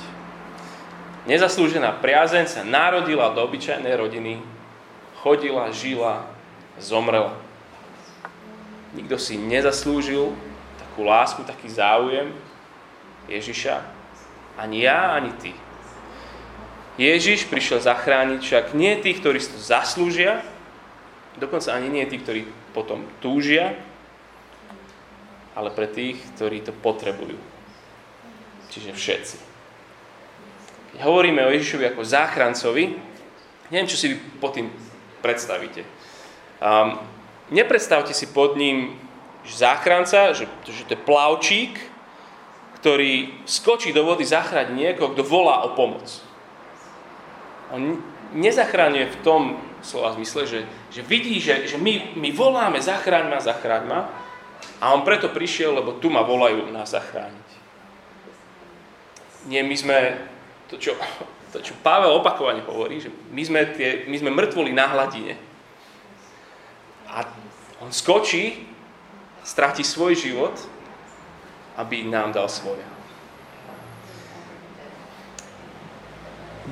Nezaslúžená 1.27 1.99
priazeň 1.99 2.47
sa 2.47 2.63
narodila 2.63 3.35
do 3.35 3.43
obyčajnej 3.43 3.99
rodiny, 3.99 4.39
chodila, 5.19 5.75
žila, 5.75 6.31
zomrela. 6.79 7.35
Nikto 8.95 9.19
si 9.19 9.35
nezaslúžil 9.35 10.31
takú 10.79 11.03
lásku, 11.03 11.43
taký 11.43 11.67
záujem 11.67 12.31
Ježiša. 13.27 13.83
Ani 14.55 14.87
ja, 14.87 15.19
ani 15.19 15.35
ty. 15.43 15.51
Ježiš 16.95 17.51
prišiel 17.51 17.83
zachrániť 17.83 18.39
však 18.39 18.65
nie 18.79 18.95
tých, 19.03 19.19
ktorí 19.19 19.43
si 19.43 19.51
to 19.51 19.59
zaslúžia, 19.59 20.47
Dokonca 21.35 21.75
ani 21.75 21.91
nie 21.91 22.07
tí, 22.07 22.23
ktorí 22.23 22.47
potom 22.71 23.03
túžia, 23.19 23.75
ale 25.55 25.71
pre 25.71 25.87
tých, 25.87 26.19
ktorí 26.35 26.63
to 26.63 26.75
potrebujú. 26.75 27.39
Čiže 28.71 28.91
všetci. 28.95 29.37
Keď 30.95 31.01
hovoríme 31.03 31.43
o 31.47 31.55
Ježišovi 31.55 31.91
ako 31.91 32.03
záchrancovi, 32.07 32.85
neviem, 33.71 33.91
čo 33.91 33.99
si 33.99 34.15
vy 34.15 34.17
pod 34.39 34.55
tým 34.55 34.71
predstavíte. 35.23 35.83
Um, 36.63 36.99
nepredstavte 37.51 38.15
si 38.15 38.31
pod 38.31 38.55
ním 38.55 38.99
záchranca, 39.47 40.35
že, 40.35 40.47
že 40.67 40.87
to 40.87 40.95
je 40.95 41.07
plavčík, 41.07 41.73
ktorý 42.79 43.43
skočí 43.49 43.97
do 43.97 44.05
vody 44.05 44.29
zachrániť 44.29 44.75
niekoho, 44.77 45.17
kto 45.17 45.25
volá 45.25 45.65
o 45.65 45.73
pomoc. 45.73 46.05
On 47.73 47.99
nezachráňuje 48.37 49.07
v 49.09 49.21
tom 49.25 49.43
slova 49.81 50.13
zmysle, 50.17 50.43
že, 50.45 50.61
že 50.95 51.03
vidí, 51.03 51.43
že, 51.43 51.67
že 51.67 51.75
my, 51.75 52.15
my 52.15 52.31
voláme, 52.31 52.79
zachráň 52.79 53.27
ma, 53.27 53.43
zachráň 53.43 53.83
ma, 53.91 54.01
a 54.79 54.95
on 54.95 55.03
preto 55.03 55.27
prišiel, 55.27 55.75
lebo 55.75 55.99
tu 55.99 56.07
ma 56.07 56.23
volajú 56.23 56.71
nás 56.71 56.95
zachrániť. 56.95 57.49
Nie, 59.51 59.67
my 59.67 59.75
sme, 59.75 59.99
to 60.71 60.79
čo, 60.79 60.95
to 61.53 61.59
čo 61.59 61.75
Pavel 61.83 62.15
opakovane 62.15 62.63
hovorí, 62.63 63.03
že 63.03 63.11
my 63.11 63.43
sme, 63.43 63.61
tie, 63.75 64.07
my 64.07 64.17
sme 64.23 64.31
mŕtvoli 64.31 64.71
na 64.71 64.87
hladine. 64.95 65.35
A 67.11 67.27
on 67.83 67.91
skočí, 67.91 68.71
stráti 69.45 69.85
svoj 69.85 70.15
život, 70.15 70.57
aby 71.77 72.07
nám 72.07 72.33
dal 72.33 72.47
svoje. 72.47 72.83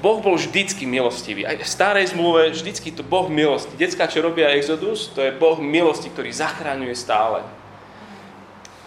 Boh 0.03 0.19
bol 0.19 0.35
vždycky 0.35 0.83
milostivý. 0.83 1.47
Aj 1.47 1.55
v 1.55 1.63
starej 1.63 2.11
zmluve 2.11 2.51
vždycky 2.51 2.91
to 2.91 3.07
Boh 3.07 3.31
milosti. 3.31 3.79
Detská, 3.79 4.11
čo 4.11 4.19
robia 4.19 4.51
Exodus, 4.51 5.07
to 5.15 5.23
je 5.23 5.31
Boh 5.31 5.63
milosti, 5.63 6.11
ktorý 6.11 6.35
zachraňuje 6.35 6.91
stále. 6.99 7.47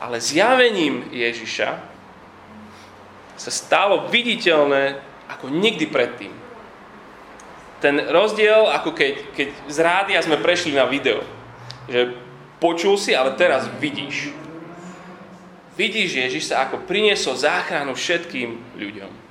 Ale 0.04 0.20
zjavením 0.20 1.08
Ježiša 1.16 1.80
sa 3.40 3.52
stalo 3.52 4.12
viditeľné 4.12 5.00
ako 5.32 5.48
nikdy 5.48 5.88
predtým. 5.88 6.36
Ten 7.80 7.96
rozdiel, 8.12 8.68
ako 8.76 8.92
keď, 8.92 9.14
keď 9.32 9.48
z 9.72 9.78
rádia 9.80 10.20
sme 10.20 10.44
prešli 10.44 10.76
na 10.76 10.84
video. 10.84 11.24
Že 11.88 12.12
počul 12.60 13.00
si, 13.00 13.16
ale 13.16 13.40
teraz 13.40 13.72
vidíš. 13.80 14.36
Vidíš 15.80 16.28
Ježiš 16.28 16.52
sa 16.52 16.68
ako 16.68 16.84
priniesol 16.84 17.40
záchranu 17.40 17.96
všetkým 17.96 18.76
ľuďom 18.76 19.25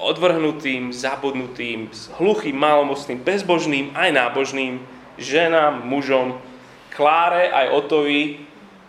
odvrhnutým, 0.00 0.92
zabudnutým, 0.92 1.92
hluchým, 2.16 2.56
malomocným, 2.56 3.20
bezbožným, 3.20 3.92
aj 3.92 4.10
nábožným, 4.12 4.80
ženám, 5.20 5.84
mužom, 5.84 6.40
Kláre, 6.90 7.48
aj 7.48 7.70
Otovi, 7.70 8.44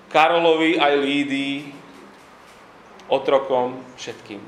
Karolovi, 0.09 0.75
aj 0.75 0.93
Lídii, 0.99 1.57
otrokom, 3.07 3.79
všetkým. 3.95 4.41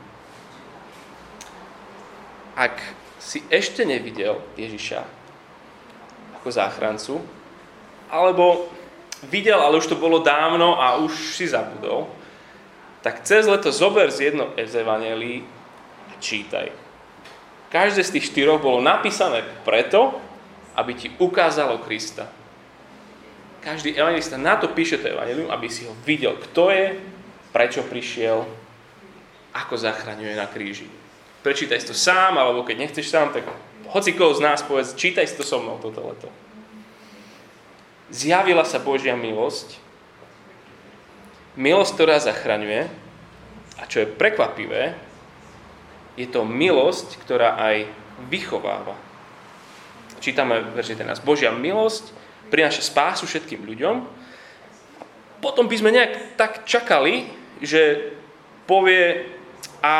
Ak 2.55 2.75
si 3.19 3.43
ešte 3.47 3.87
nevidel 3.87 4.39
Ježiša 4.59 4.99
ako 6.39 6.47
záchrancu, 6.51 7.23
alebo 8.11 8.67
videl, 9.31 9.59
ale 9.59 9.79
už 9.79 9.87
to 9.87 9.95
bolo 9.95 10.19
dávno 10.19 10.75
a 10.75 10.99
už 10.99 11.35
si 11.35 11.47
zabudol, 11.47 12.11
tak 13.03 13.23
cez 13.27 13.47
leto 13.47 13.71
zober 13.71 14.11
z 14.11 14.31
jedno 14.31 14.51
z 14.55 14.75
čítaj. 16.23 16.71
Každé 17.67 17.99
z 18.05 18.13
tých 18.15 18.31
štyroch 18.31 18.63
bolo 18.63 18.79
napísané 18.79 19.43
preto, 19.67 20.15
aby 20.79 20.95
ti 20.95 21.11
ukázalo 21.19 21.83
Krista. 21.83 22.31
Každý 23.59 23.95
evangelista 23.95 24.39
na 24.39 24.55
to 24.55 24.71
píše 24.71 24.99
to 24.99 25.11
evangelium, 25.11 25.51
aby 25.51 25.67
si 25.67 25.83
ho 25.87 25.95
videl, 26.03 26.39
kto 26.39 26.71
je, 26.71 26.99
prečo 27.51 27.83
prišiel, 27.83 28.43
ako 29.53 29.73
zachraňuje 29.77 30.33
na 30.35 30.49
kríži. 30.49 30.89
prečítaj 31.45 31.79
si 31.79 31.87
to 31.91 31.95
sám, 31.95 32.39
alebo 32.39 32.63
keď 32.63 32.75
nechceš 32.87 33.07
sám, 33.07 33.35
tak 33.35 33.45
hoci 33.91 34.15
koho 34.15 34.33
z 34.33 34.41
nás 34.41 34.63
povedz, 34.65 34.95
čítaj 34.95 35.27
si 35.27 35.35
to 35.37 35.45
so 35.45 35.59
mnou 35.61 35.77
toto 35.77 36.01
leto. 36.01 36.27
Zjavila 38.09 38.65
sa 38.65 38.81
Božia 38.81 39.13
milosť, 39.13 39.77
milosť, 41.55 41.91
ktorá 41.93 42.17
zachraňuje, 42.19 42.89
a 43.79 43.83
čo 43.85 44.03
je 44.03 44.07
prekvapivé, 44.07 44.97
je 46.13 46.27
to 46.29 46.45
milosť, 46.45 47.17
ktorá 47.25 47.57
aj 47.57 47.89
vychováva. 48.29 48.93
Čítame 50.21 50.63
verši 50.71 50.95
13. 50.95 51.25
Božia 51.25 51.51
milosť 51.51 52.13
prináša 52.47 52.85
spásu 52.85 53.25
všetkým 53.25 53.65
ľuďom. 53.65 54.05
Potom 55.43 55.67
by 55.67 55.75
sme 55.75 55.91
nejak 55.91 56.39
tak 56.39 56.63
čakali, 56.63 57.27
že 57.59 58.13
povie 58.63 59.27
a 59.83 59.95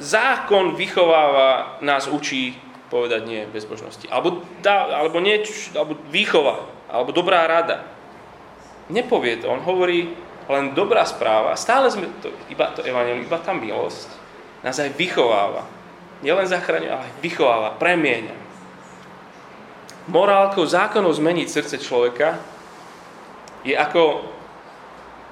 zákon 0.00 0.72
vychováva, 0.72 1.76
nás 1.84 2.08
učí 2.08 2.56
povedať 2.88 3.20
nie 3.28 3.42
bezbožnosti. 3.44 4.08
Alebo, 4.08 4.40
dá, 4.64 4.88
alebo, 4.96 5.20
nie, 5.20 5.44
alebo 5.76 6.00
výchova, 6.08 6.64
alebo 6.88 7.12
dobrá 7.12 7.44
rada. 7.44 7.84
Nepovie 8.88 9.36
to, 9.36 9.52
on 9.52 9.60
hovorí 9.60 10.16
len 10.48 10.72
dobrá 10.72 11.04
správa. 11.04 11.52
Stále 11.60 11.92
sme 11.92 12.08
to, 12.24 12.32
iba 12.48 12.72
to 12.72 12.80
evanelium, 12.80 13.28
iba 13.28 13.36
tá 13.36 13.52
milosť 13.52 14.17
nás 14.62 14.76
aj 14.78 14.94
vychováva. 14.98 15.66
Nielen 16.22 16.50
zachraňuje, 16.50 16.90
ale 16.90 17.04
aj 17.06 17.14
vychováva, 17.22 17.78
premieňa. 17.78 18.36
Morálkou 20.08 20.64
zákonov 20.64 21.14
zmeniť 21.14 21.46
srdce 21.46 21.76
človeka 21.78 22.40
je 23.62 23.76
ako 23.76 24.24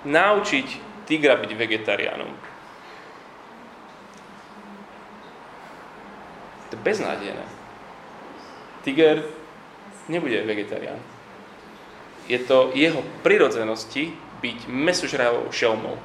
naučiť 0.07 0.67
tigra 1.09 1.35
byť 1.41 1.51
vegetariánom. 1.57 2.31
To 6.71 6.73
je 6.75 6.81
beznádejné. 6.83 7.47
Tiger 8.83 9.27
nebude 10.07 10.39
vegetarián. 10.47 10.99
Je 12.27 12.39
to 12.43 12.75
jeho 12.75 13.03
prirodzenosti 13.23 14.15
byť 14.43 14.67
mesožravou 14.67 15.51
šelmou. 15.51 15.99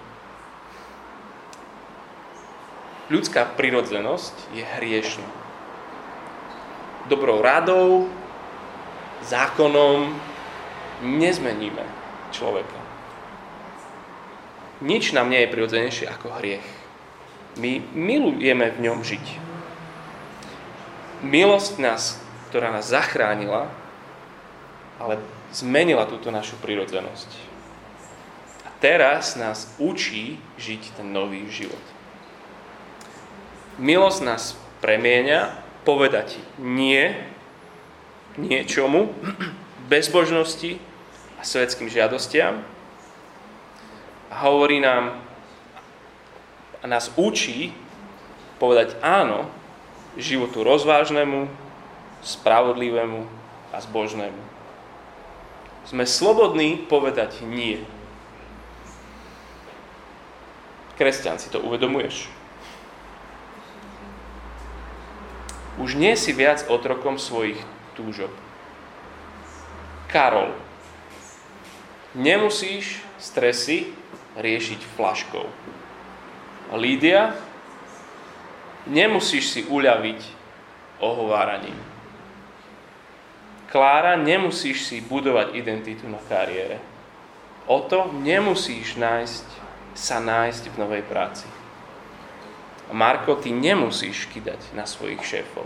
Ľudská 3.12 3.44
prirodzenosť 3.60 4.56
je 4.56 4.64
hriešna. 4.64 5.28
Dobrou 7.12 7.44
radou, 7.44 8.08
zákonom 9.28 10.16
nezmeníme 11.04 11.84
človeka. 12.32 12.80
Nič 14.80 15.12
nám 15.12 15.28
nie 15.28 15.44
je 15.44 15.52
prirodzenejšie 15.52 16.08
ako 16.08 16.40
hriech. 16.40 16.64
My 17.60 17.84
milujeme 17.92 18.72
v 18.72 18.80
ňom 18.80 19.04
žiť. 19.04 19.26
Milosť 21.28 21.84
nás, 21.84 22.16
ktorá 22.48 22.72
nás 22.72 22.88
zachránila, 22.88 23.68
ale 25.04 25.20
zmenila 25.52 26.08
túto 26.08 26.32
našu 26.32 26.56
prirodzenosť. 26.64 27.30
A 28.64 28.72
teraz 28.80 29.36
nás 29.36 29.68
učí 29.84 30.40
žiť 30.56 30.96
ten 30.96 31.12
nový 31.12 31.44
život. 31.52 31.91
Milosť 33.80 34.20
nás 34.24 34.44
premieňa 34.84 35.56
povedať 35.88 36.42
nie 36.60 37.16
niečomu, 38.40 39.12
bezbožnosti 39.92 40.80
a 41.40 41.42
svetským 41.44 41.92
žiadostiam 41.92 42.64
a 44.32 44.36
hovorí 44.48 44.80
nám 44.80 45.20
a 46.82 46.86
nás 46.88 47.14
učí 47.14 47.76
povedať 48.58 48.98
áno 49.04 49.46
životu 50.18 50.64
rozvážnemu, 50.66 51.46
spravodlivému 52.22 53.26
a 53.74 53.78
zbožnému. 53.82 54.42
Sme 55.86 56.06
slobodní 56.06 56.78
povedať 56.78 57.42
nie. 57.42 57.82
Kresťan, 60.98 61.42
si 61.42 61.50
to 61.50 61.58
uvedomuješ? 61.58 62.41
Už 65.80 65.96
nie 65.96 66.18
si 66.20 66.36
viac 66.36 66.68
otrokom 66.68 67.16
svojich 67.16 67.60
túžob. 67.96 68.32
Karol, 70.12 70.52
nemusíš 72.12 73.00
stresy 73.16 73.88
riešiť 74.36 74.80
flaškou. 75.00 75.48
Lídia, 76.76 77.36
nemusíš 78.88 79.52
si 79.52 79.62
uľaviť 79.68 80.20
ohováraním. 81.00 81.76
Klára, 83.72 84.20
nemusíš 84.20 84.84
si 84.84 85.00
budovať 85.00 85.56
identitu 85.56 86.04
na 86.12 86.20
kariére. 86.28 86.84
O 87.72 87.80
to 87.80 88.12
nemusíš 88.20 89.00
nájsť, 89.00 89.48
sa 89.96 90.20
nájsť 90.20 90.76
v 90.76 90.76
novej 90.76 91.04
práci. 91.08 91.48
Marko, 92.92 93.40
ty 93.40 93.56
nemusíš 93.56 94.28
kydať 94.32 94.76
na 94.76 94.84
svojich 94.84 95.24
šéfov. 95.24 95.64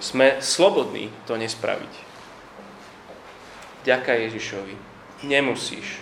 Sme 0.00 0.40
slobodní 0.40 1.12
to 1.28 1.36
nespraviť. 1.36 1.92
Ďaká 3.84 4.16
Ježišovi. 4.28 4.74
Nemusíš. 5.26 6.00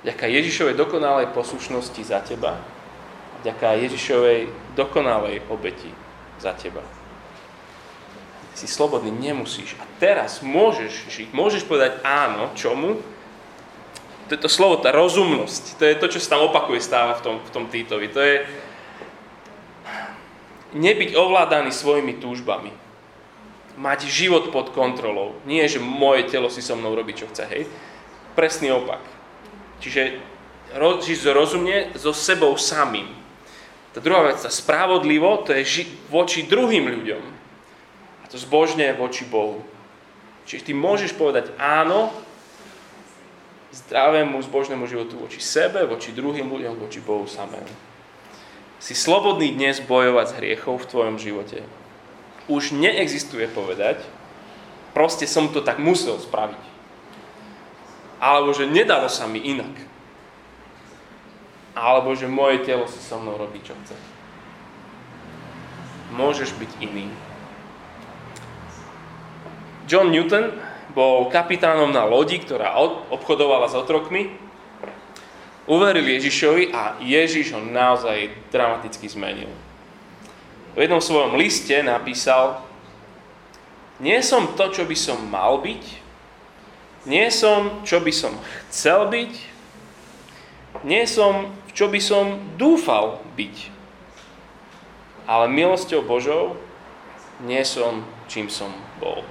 Ďaká 0.00 0.26
Ježišovej 0.26 0.74
dokonalej 0.80 1.32
poslušnosti 1.36 2.02
za 2.04 2.24
teba. 2.24 2.56
Ďaká 3.44 3.76
Ježišovej 3.76 4.48
dokonalej 4.76 5.44
obeti 5.52 5.92
za 6.40 6.56
teba. 6.56 6.80
Si 8.56 8.64
slobodný, 8.68 9.12
nemusíš. 9.12 9.76
A 9.80 9.84
teraz 10.00 10.40
môžeš 10.40 11.08
žiť. 11.08 11.28
Môžeš 11.32 11.64
povedať 11.68 12.00
áno, 12.04 12.52
čomu? 12.56 13.00
To 14.28 14.38
je 14.38 14.40
to 14.40 14.50
slovo, 14.52 14.78
tá 14.78 14.94
rozumnosť. 14.94 15.80
To 15.80 15.84
je 15.84 15.96
to, 15.96 16.06
čo 16.16 16.18
sa 16.22 16.36
tam 16.36 16.48
opakuje 16.48 16.80
stále 16.80 17.18
v 17.18 17.22
tom, 17.24 17.36
v 17.42 17.50
tom 17.50 17.64
Týtovi. 17.66 18.06
To 18.14 18.20
je, 18.20 18.46
nebyť 20.74 21.18
ovládaný 21.18 21.74
svojimi 21.74 22.18
túžbami. 22.22 22.70
Mať 23.80 24.06
život 24.06 24.52
pod 24.52 24.70
kontrolou. 24.76 25.38
Nie, 25.48 25.64
že 25.70 25.80
moje 25.80 26.28
telo 26.28 26.52
si 26.52 26.60
so 26.60 26.76
mnou 26.76 26.92
robí, 26.92 27.16
čo 27.16 27.30
chce, 27.30 27.44
hej. 27.48 27.62
Presný 28.36 28.74
opak. 28.74 29.00
Čiže 29.80 30.20
žiť 30.76 31.18
rozumne 31.32 31.90
so 31.96 32.12
sebou 32.12 32.54
samým. 32.54 33.08
Tá 33.90 33.98
druhá 33.98 34.30
vec, 34.30 34.38
tá 34.38 34.52
spravodlivo, 34.52 35.42
to 35.42 35.50
je 35.56 35.62
ži- 35.66 35.90
voči 36.12 36.46
druhým 36.46 36.86
ľuďom. 36.86 37.24
A 38.22 38.24
to 38.30 38.38
zbožne 38.38 38.86
voči 38.94 39.26
Bohu. 39.26 39.66
Čiže 40.46 40.70
ty 40.70 40.72
môžeš 40.76 41.16
povedať 41.18 41.50
áno 41.58 42.14
zdravému, 43.74 44.38
zbožnému 44.46 44.86
životu 44.86 45.18
voči 45.18 45.42
sebe, 45.42 45.82
voči 45.90 46.14
druhým 46.14 46.46
ľuďom, 46.46 46.78
voči 46.78 47.02
Bohu 47.02 47.26
samému 47.26 47.89
si 48.80 48.96
slobodný 48.96 49.52
dnes 49.52 49.76
bojovať 49.84 50.26
s 50.32 50.36
hriechou 50.40 50.80
v 50.80 50.88
tvojom 50.88 51.16
živote. 51.20 51.60
Už 52.48 52.72
neexistuje 52.72 53.44
povedať, 53.52 54.00
proste 54.96 55.28
som 55.28 55.52
to 55.52 55.60
tak 55.60 55.76
musel 55.76 56.16
spraviť. 56.16 56.64
Alebo 58.18 58.56
že 58.56 58.64
nedalo 58.64 59.12
sa 59.12 59.28
mi 59.28 59.44
inak. 59.44 59.70
Alebo 61.76 62.16
že 62.16 62.24
moje 62.26 62.64
telo 62.64 62.88
si 62.88 62.98
so 62.98 63.20
mnou 63.20 63.36
robí, 63.36 63.60
čo 63.60 63.76
chce. 63.84 63.94
Môžeš 66.16 66.56
byť 66.56 66.72
iný. 66.80 67.06
John 69.86 70.10
Newton 70.10 70.56
bol 70.96 71.28
kapitánom 71.30 71.92
na 71.92 72.08
lodi, 72.08 72.40
ktorá 72.40 72.74
obchodovala 73.12 73.70
s 73.70 73.78
otrokmi 73.78 74.49
uveril 75.70 76.02
Ježišovi 76.02 76.74
a 76.74 76.98
Ježiš 76.98 77.54
ho 77.54 77.62
naozaj 77.62 78.34
dramaticky 78.50 79.06
zmenil. 79.06 79.54
V 80.74 80.78
jednom 80.82 80.98
svojom 80.98 81.38
liste 81.38 81.78
napísal, 81.86 82.58
nie 84.02 84.18
som 84.26 84.50
to, 84.58 84.74
čo 84.74 84.82
by 84.82 84.96
som 84.98 85.18
mal 85.30 85.62
byť, 85.62 85.84
nie 87.06 87.30
som, 87.30 87.86
čo 87.86 88.02
by 88.02 88.10
som 88.10 88.34
chcel 88.68 89.06
byť, 89.06 89.32
nie 90.82 91.06
som, 91.06 91.54
čo 91.70 91.86
by 91.86 92.00
som 92.02 92.42
dúfal 92.58 93.22
byť. 93.38 93.70
Ale 95.30 95.46
milosťou 95.46 96.02
Božou 96.02 96.58
nie 97.46 97.62
som, 97.62 98.02
čím 98.26 98.50
som 98.50 98.74
bol. 98.98 99.22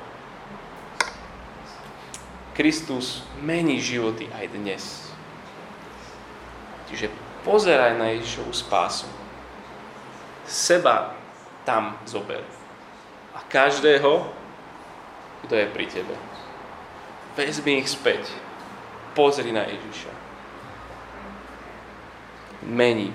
Kristus 2.55 3.23
mení 3.43 3.79
životy 3.79 4.27
aj 4.31 4.45
dnes. 4.55 5.08
Čiže 6.89 7.13
pozeraj 7.45 7.95
na 8.01 8.09
Ježišovu 8.17 8.53
spásu. 8.53 9.05
Seba 10.49 11.13
tam 11.61 11.93
zober. 12.09 12.41
A 13.37 13.45
každého, 13.45 14.25
kto 15.45 15.53
je 15.53 15.67
pri 15.69 15.85
tebe. 15.85 16.15
Vezmi 17.37 17.79
ich 17.79 17.89
späť. 17.93 18.25
Pozri 19.13 19.53
na 19.53 19.69
Ježiša. 19.69 20.11
Mení. 22.65 23.13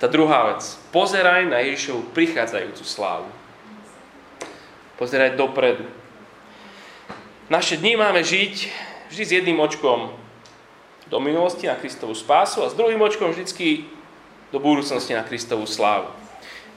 Tá 0.00 0.08
druhá 0.08 0.54
vec. 0.54 0.64
Pozeraj 0.90 1.46
na 1.46 1.60
Ježišovu 1.60 2.10
prichádzajúcu 2.16 2.84
slávu. 2.86 3.30
Pozeraj 4.96 5.38
dopredu. 5.38 5.86
Naše 7.52 7.78
dni 7.78 7.94
máme 7.96 8.24
žiť 8.24 8.54
vždy 9.08 9.24
s 9.24 9.34
jedným 9.40 9.58
očkom 9.62 10.27
do 11.08 11.18
minulosti 11.20 11.64
na 11.68 11.76
Kristovú 11.76 12.12
spásu 12.12 12.64
a 12.64 12.70
s 12.70 12.76
druhým 12.76 13.00
očkom 13.00 13.32
vždycky 13.32 13.88
do 14.52 14.60
budúcnosti 14.60 15.16
na 15.16 15.24
Kristovú 15.24 15.64
slávu. 15.64 16.12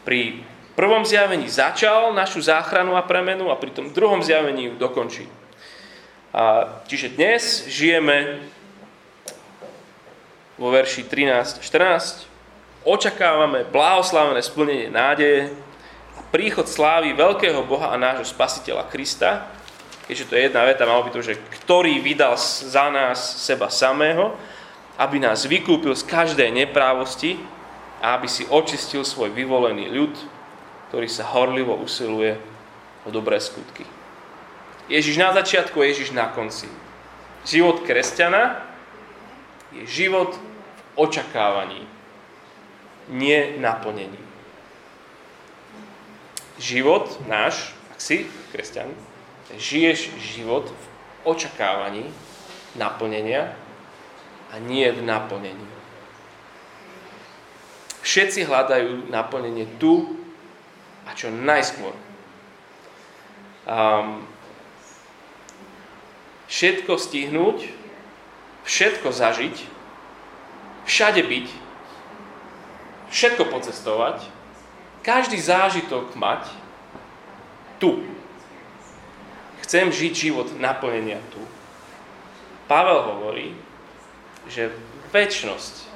Pri 0.07 0.43
prvom 0.75 1.03
zjavení 1.03 1.51
začal 1.51 2.15
našu 2.15 2.41
záchranu 2.41 2.95
a 2.95 3.05
premenu 3.05 3.51
a 3.51 3.59
pri 3.59 3.75
tom 3.75 3.91
druhom 3.91 4.23
zjavení 4.23 4.71
ju 4.71 4.73
dokončí. 4.79 5.27
A, 6.31 6.79
čiže 6.87 7.11
dnes 7.11 7.67
žijeme 7.67 8.39
vo 10.55 10.71
verši 10.71 11.03
13-14, 11.03 12.23
očakávame 12.87 13.67
blahoslavené 13.67 14.39
splnenie 14.39 14.87
nádeje 14.87 15.51
a 16.15 16.21
príchod 16.31 16.71
slávy 16.71 17.11
veľkého 17.11 17.67
Boha 17.67 17.91
a 17.91 17.99
nášho 17.99 18.25
spasiteľa 18.25 18.87
Krista, 18.87 19.51
keďže 20.11 20.27
to 20.27 20.35
je 20.35 20.43
jedna 20.51 20.67
veta, 20.67 20.83
malo 20.83 21.07
by 21.07 21.15
to, 21.15 21.23
že 21.23 21.39
ktorý 21.63 22.03
vydal 22.03 22.35
za 22.35 22.91
nás 22.91 23.15
seba 23.47 23.71
samého, 23.71 24.35
aby 24.99 25.23
nás 25.23 25.47
vykúpil 25.47 25.95
z 25.95 26.03
každej 26.03 26.51
neprávosti 26.51 27.39
a 28.03 28.19
aby 28.19 28.27
si 28.27 28.43
očistil 28.51 29.07
svoj 29.07 29.31
vyvolený 29.31 29.87
ľud, 29.87 30.11
ktorý 30.91 31.07
sa 31.07 31.31
horlivo 31.31 31.79
usiluje 31.79 32.35
o 33.07 33.09
dobré 33.09 33.39
skutky. 33.39 33.87
Ježiš 34.91 35.15
na 35.15 35.31
začiatku, 35.31 35.79
Ježiš 35.79 36.11
na 36.11 36.27
konci. 36.27 36.67
Život 37.47 37.87
kresťana 37.87 38.67
je 39.71 39.87
život 39.87 40.35
v 40.35 41.07
očakávaní, 41.07 41.87
nie 43.07 43.55
naplnení. 43.63 44.19
Život 46.59 47.15
náš, 47.31 47.71
ak 47.95 48.03
si 48.03 48.27
kresťan, 48.51 48.91
žiješ 49.57 50.13
život 50.19 50.69
v 50.69 50.83
očakávaní 51.27 52.07
naplnenia 52.75 53.55
a 54.51 54.59
nie 54.59 54.87
v 54.91 55.01
naplnení. 55.03 55.67
Všetci 58.01 58.49
hľadajú 58.49 59.13
naplnenie 59.13 59.67
tu 59.77 60.17
a 61.05 61.13
čo 61.13 61.29
najskôr. 61.29 61.93
Um, 63.69 64.25
všetko 66.49 66.97
stihnúť, 66.97 67.69
všetko 68.65 69.07
zažiť, 69.13 69.55
všade 70.89 71.21
byť, 71.23 71.47
všetko 73.13 73.43
pocestovať, 73.53 74.25
každý 75.05 75.37
zážitok 75.37 76.17
mať 76.17 76.49
tu. 77.77 78.01
Chcem 79.71 79.87
žiť 79.87 80.13
život 80.27 80.51
naplnenia 80.59 81.23
tu. 81.31 81.39
Pavel 82.67 83.07
hovorí, 83.07 83.55
že 84.43 84.67
väčnosť 85.15 85.87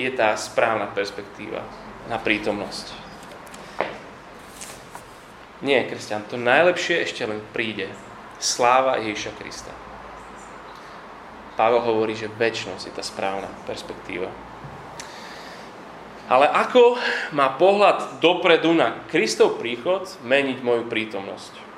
je 0.00 0.08
tá 0.16 0.32
správna 0.40 0.88
perspektíva 0.88 1.60
na 2.08 2.16
prítomnosť. 2.16 2.96
Nie, 5.60 5.84
kresťan, 5.92 6.24
to 6.24 6.40
najlepšie 6.40 7.04
ešte 7.04 7.28
len 7.28 7.44
príde. 7.52 7.92
Sláva 8.40 8.96
Ježiša 8.96 9.36
Krista. 9.36 9.76
Pavel 11.60 11.84
hovorí, 11.84 12.16
že 12.16 12.32
väčnosť 12.32 12.88
je 12.88 12.96
tá 12.96 13.04
správna 13.04 13.52
perspektíva. 13.68 14.32
Ale 16.32 16.48
ako 16.48 16.96
má 17.36 17.60
pohľad 17.60 18.24
dopredu 18.24 18.72
na 18.72 19.04
Kristov 19.12 19.60
príchod 19.60 20.08
meniť 20.24 20.64
moju 20.64 20.88
prítomnosť? 20.88 21.69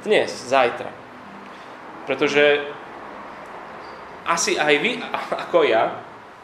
Dnes, 0.00 0.32
zajtra. 0.48 0.90
Pretože 2.08 2.64
asi 4.24 4.56
aj 4.56 4.74
vy, 4.80 4.92
ako 5.48 5.64
ja, 5.64 6.00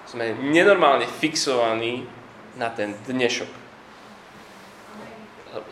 sme 0.07 0.38
nenormálne 0.38 1.09
fixovaní 1.09 2.07
na 2.55 2.71
ten 2.71 2.95
dnešok 3.05 3.66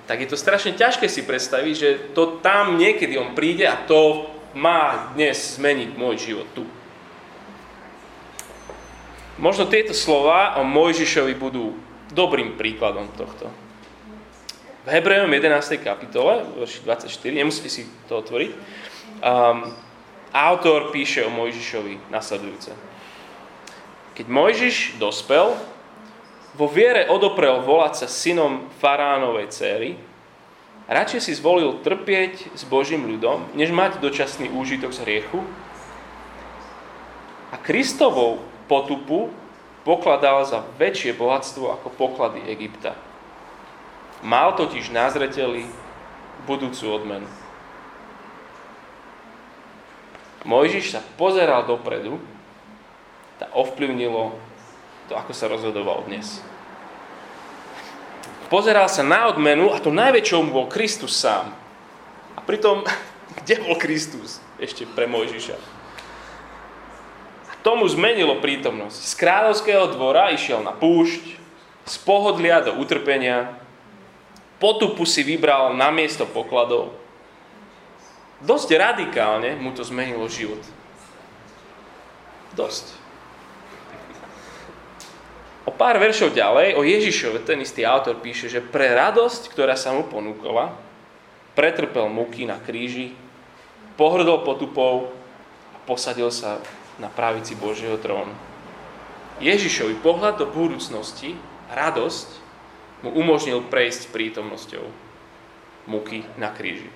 tak 0.07 0.21
je 0.21 0.29
to 0.29 0.37
strašne 0.37 0.77
ťažké 0.77 1.09
si 1.09 1.25
predstaviť, 1.25 1.75
že 1.75 1.91
to 2.13 2.41
tam 2.41 2.77
niekedy 2.77 3.17
on 3.17 3.37
príde 3.37 3.65
a 3.65 3.77
to 3.77 4.29
má 4.55 5.13
dnes 5.17 5.59
zmeniť 5.59 5.91
môj 5.99 6.17
život 6.21 6.49
tu. 6.55 6.65
Možno 9.35 9.67
tieto 9.67 9.91
slova 9.91 10.61
o 10.61 10.63
Mojžišovi 10.63 11.35
budú 11.35 11.75
dobrým 12.15 12.55
príkladom 12.55 13.11
tohto. 13.19 13.51
V 14.85 14.93
Hebrejom 14.93 15.33
11. 15.33 15.81
kapitole, 15.81 16.45
verši 16.61 16.85
24, 16.85 17.09
nemusíte 17.33 17.73
si 17.73 17.89
to 18.05 18.21
otvoriť, 18.21 18.53
um, 18.53 19.73
autor 20.29 20.93
píše 20.93 21.25
o 21.25 21.33
Mojžišovi 21.33 22.13
nasledujúce. 22.13 22.77
Keď 24.13 24.27
Mojžiš 24.29 25.01
dospel, 25.01 25.57
vo 26.53 26.67
viere 26.69 27.09
odoprel 27.09 27.65
volať 27.65 28.05
sa 28.05 28.13
synom 28.13 28.69
faránovej 28.77 29.49
céry, 29.57 29.97
radšej 30.85 31.21
si 31.25 31.33
zvolil 31.33 31.81
trpieť 31.81 32.53
s 32.53 32.69
Božím 32.69 33.09
ľudom, 33.09 33.57
než 33.57 33.73
mať 33.73 34.05
dočasný 34.05 34.53
úžitok 34.53 34.93
z 34.93 35.01
hriechu. 35.01 35.41
A 37.49 37.57
Kristovou 37.57 38.45
potupu 38.69 39.33
pokladal 39.81 40.45
za 40.45 40.61
väčšie 40.77 41.17
bohatstvo 41.17 41.73
ako 41.73 41.89
poklady 41.89 42.45
Egypta. 42.53 43.14
Mal 44.25 44.57
totiž 44.57 44.89
na 44.89 45.13
zreteli 45.13 45.69
budúcu 46.49 46.89
odmenu. 46.89 47.29
Mojžiš 50.49 50.97
sa 50.97 51.01
pozeral 51.21 51.69
dopredu, 51.69 52.17
to 53.37 53.45
ovplyvnilo 53.53 54.33
to, 55.09 55.17
ako 55.17 55.33
sa 55.37 55.49
rozhodoval 55.53 56.09
dnes. 56.09 56.41
Pozeral 58.49 58.89
sa 58.89 59.05
na 59.05 59.29
odmenu 59.29 59.73
a 59.73 59.81
to 59.81 59.93
najväčšou 59.93 60.41
bol 60.49 60.73
Kristus 60.73 61.17
sám. 61.17 61.53
A 62.37 62.41
pritom, 62.45 62.85
kde 63.45 63.61
bol 63.61 63.77
Kristus 63.77 64.41
ešte 64.57 64.89
pre 64.89 65.05
Mojžiša? 65.05 65.57
A 67.49 67.53
tomu 67.61 67.85
zmenilo 67.89 68.41
prítomnosť. 68.41 69.01
Z 69.01 69.13
kráľovského 69.21 69.85
dvora 69.93 70.33
išiel 70.33 70.65
na 70.65 70.73
púšť, 70.73 71.41
z 71.85 71.97
pohodlia 72.05 72.65
do 72.65 72.77
utrpenia, 72.81 73.64
potupu 74.65 75.05
si 75.05 75.21
vybral 75.21 75.77
na 75.77 75.93
miesto 75.93 76.25
pokladov. 76.25 76.97
Dosť 78.41 78.81
radikálne 78.81 79.61
mu 79.61 79.77
to 79.77 79.85
zmenilo 79.85 80.25
život. 80.25 80.65
Dosť. 82.57 82.97
O 85.69 85.73
pár 85.73 86.01
veršov 86.01 86.33
ďalej, 86.33 86.81
o 86.81 86.85
Ježišove, 86.85 87.45
ten 87.45 87.61
istý 87.61 87.85
autor 87.85 88.25
píše, 88.25 88.49
že 88.49 88.65
pre 88.65 88.89
radosť, 88.97 89.53
ktorá 89.53 89.77
sa 89.77 89.93
mu 89.93 90.09
ponúkala, 90.09 90.73
pretrpel 91.53 92.09
muky 92.09 92.49
na 92.49 92.57
kríži, 92.57 93.13
pohrdol 94.01 94.49
potupou 94.49 95.13
a 95.73 95.79
posadil 95.85 96.33
sa 96.33 96.61
na 96.97 97.13
pravici 97.13 97.53
Božieho 97.53 98.01
trónu. 98.01 98.33
Ježišovi 99.45 100.01
pohľad 100.01 100.41
do 100.41 100.47
budúcnosti, 100.49 101.37
radosť, 101.69 102.44
mu 103.05 103.13
umožnil 103.13 103.61
prejsť 103.69 104.09
prítomnosťou 104.11 104.85
muky 105.85 106.25
na 106.41 106.49
kríži. 106.49 106.89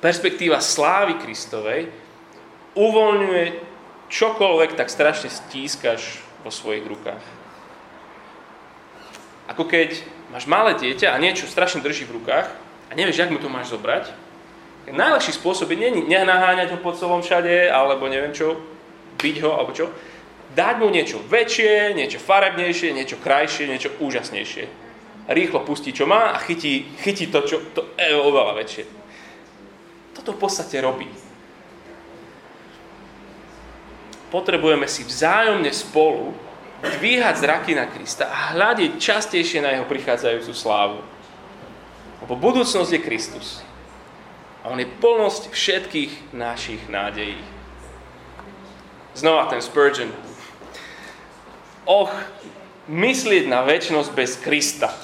Perspektíva 0.00 0.64
slávy 0.64 1.20
Kristovej 1.20 1.92
uvoľňuje 2.72 3.44
čokoľvek 4.08 4.70
tak 4.80 4.88
strašne 4.88 5.28
stískaš 5.28 6.24
vo 6.40 6.48
svojich 6.48 6.88
rukách. 6.88 7.20
Ako 9.52 9.68
keď 9.68 10.00
máš 10.32 10.48
malé 10.48 10.72
dieťa 10.78 11.12
a 11.12 11.20
niečo 11.20 11.44
strašne 11.44 11.84
drží 11.84 12.08
v 12.08 12.22
rukách 12.22 12.48
a 12.88 12.92
nevieš, 12.96 13.20
jak 13.20 13.34
mu 13.34 13.36
to 13.36 13.52
máš 13.52 13.76
zobrať, 13.76 14.08
najlepší 14.88 15.36
spôsob 15.36 15.68
je 15.70 15.92
nenaháňať 16.08 16.74
ho 16.74 16.78
po 16.80 16.96
celom 16.96 17.20
všade, 17.20 17.68
alebo 17.68 18.08
neviem 18.08 18.32
čo, 18.32 18.56
byť 19.20 19.36
ho, 19.44 19.50
alebo 19.52 19.76
čo, 19.76 19.92
dať 20.54 20.74
mu 20.78 20.90
niečo 20.90 21.22
väčšie, 21.26 21.94
niečo 21.94 22.18
farebnejšie, 22.18 22.94
niečo 22.94 23.16
krajšie, 23.22 23.70
niečo 23.70 23.90
úžasnejšie. 24.02 24.64
Rýchlo 25.30 25.62
pustí, 25.62 25.94
čo 25.94 26.10
má 26.10 26.34
a 26.34 26.38
chytí, 26.42 26.90
chytí 27.00 27.30
to, 27.30 27.46
čo 27.46 27.56
to 27.70 27.94
je 27.94 28.18
oveľa 28.18 28.58
väčšie. 28.58 28.84
Toto 30.18 30.34
v 30.34 30.40
podstate 30.42 30.82
robí 30.82 31.06
potrebujeme 34.30 34.86
si 34.86 35.02
vzájomne 35.02 35.74
spolu 35.74 36.32
dvíhať 36.80 37.34
zraky 37.36 37.74
na 37.76 37.90
Krista 37.90 38.30
a 38.30 38.56
hľadiť 38.56 38.96
častejšie 38.96 39.60
na 39.60 39.76
jeho 39.76 39.84
prichádzajúcu 39.84 40.52
slávu. 40.54 40.98
Lebo 42.24 42.34
budúcnosť 42.38 42.90
je 42.94 43.04
Kristus. 43.04 43.48
A 44.64 44.72
on 44.72 44.78
je 44.80 44.88
plnosť 44.88 45.52
všetkých 45.52 46.32
našich 46.32 46.80
nádejí. 46.88 47.36
Znova 49.12 49.50
ten 49.50 49.60
Spurgeon. 49.60 50.08
Och, 51.90 52.14
myslieť 52.86 53.50
na 53.50 53.66
väčšnosť 53.66 54.10
bez 54.14 54.38
Krista. 54.38 54.94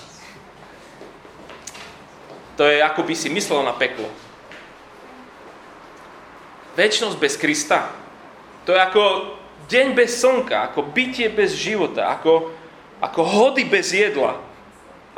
To 2.54 2.62
je 2.62 2.78
ako 2.78 3.02
by 3.02 3.14
si 3.18 3.26
myslel 3.26 3.66
na 3.66 3.74
peklo. 3.74 4.06
Väčšnosť 6.78 7.18
bez 7.18 7.34
Krista. 7.34 7.90
To 8.70 8.70
je 8.70 8.78
ako 8.78 9.02
deň 9.66 9.98
bez 9.98 10.14
slnka, 10.14 10.70
ako 10.70 10.86
bytie 10.94 11.26
bez 11.26 11.58
života, 11.58 12.06
ako, 12.06 12.54
ako 13.02 13.20
hody 13.34 13.66
bez 13.66 13.90
jedla, 13.90 14.38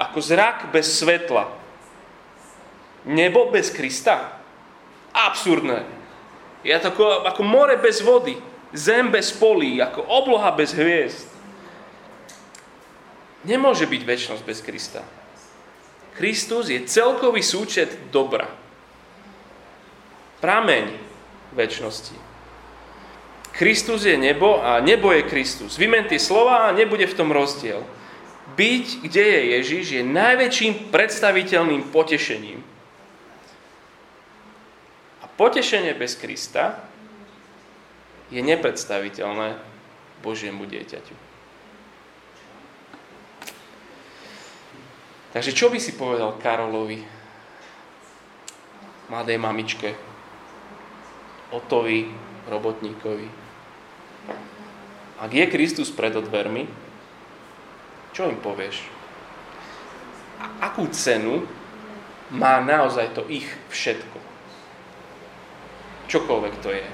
ako 0.01 0.25
zrak 0.25 0.73
bez 0.73 0.89
svetla. 0.89 1.53
Nebo 3.05 3.53
bez 3.53 3.69
Krista? 3.69 4.41
Absurdné. 5.13 5.85
Je 6.65 6.73
to 6.81 6.89
ako, 6.97 7.29
ako 7.29 7.43
more 7.45 7.77
bez 7.77 8.01
vody, 8.01 8.41
zem 8.73 9.13
bez 9.13 9.37
polí, 9.37 9.85
ako 9.85 10.01
obloha 10.09 10.49
bez 10.57 10.73
hviezd. 10.73 11.38
Nemôže 13.47 13.87
byť 13.87 14.03
väčšnosť 14.03 14.43
bez 14.43 14.59
Krista. 14.65 15.03
Kristus 16.19 16.67
je 16.67 16.83
celkový 16.83 17.47
súčet 17.47 18.11
dobra. 18.11 18.51
Prameň 20.43 20.91
väčšnosti. 21.55 22.19
Kristus 23.55 24.07
je 24.07 24.19
nebo 24.19 24.59
a 24.59 24.83
nebo 24.83 25.15
je 25.15 25.27
Kristus. 25.27 25.79
Vymen 25.79 26.11
tie 26.11 26.19
slova 26.19 26.67
a 26.67 26.75
nebude 26.75 27.07
v 27.07 27.15
tom 27.19 27.31
rozdiel. 27.31 27.83
Byť, 28.59 29.07
kde 29.07 29.23
je 29.23 29.41
Ježiš, 29.59 29.85
je 29.99 30.03
najväčším 30.03 30.91
predstaviteľným 30.91 31.95
potešením. 31.95 32.59
A 35.23 35.25
potešenie 35.39 35.95
bez 35.95 36.19
Krista 36.19 36.83
je 38.35 38.43
nepredstaviteľné 38.43 39.59
Božiemu 40.23 40.67
dieťaťu. 40.67 41.28
Takže 45.29 45.53
čo 45.53 45.69
by 45.69 45.77
si 45.77 45.93
povedal 45.93 46.41
Karolovi, 46.41 47.05
mladej 49.13 49.37
mamičke, 49.37 49.93
Otovi, 51.53 52.09
robotníkovi? 52.49 53.29
Ak 55.19 55.31
je 55.33 55.45
Kristus 55.51 55.93
pred 55.93 56.17
odvermi, 56.17 56.65
čo 58.17 58.29
im 58.29 58.41
povieš? 58.41 58.89
A 60.39 60.71
akú 60.71 60.89
cenu 60.95 61.45
má 62.33 62.63
naozaj 62.63 63.13
to 63.13 63.27
ich 63.29 63.45
všetko? 63.69 64.19
Čokoľvek 66.09 66.55
to 66.65 66.71
je. 66.73 66.89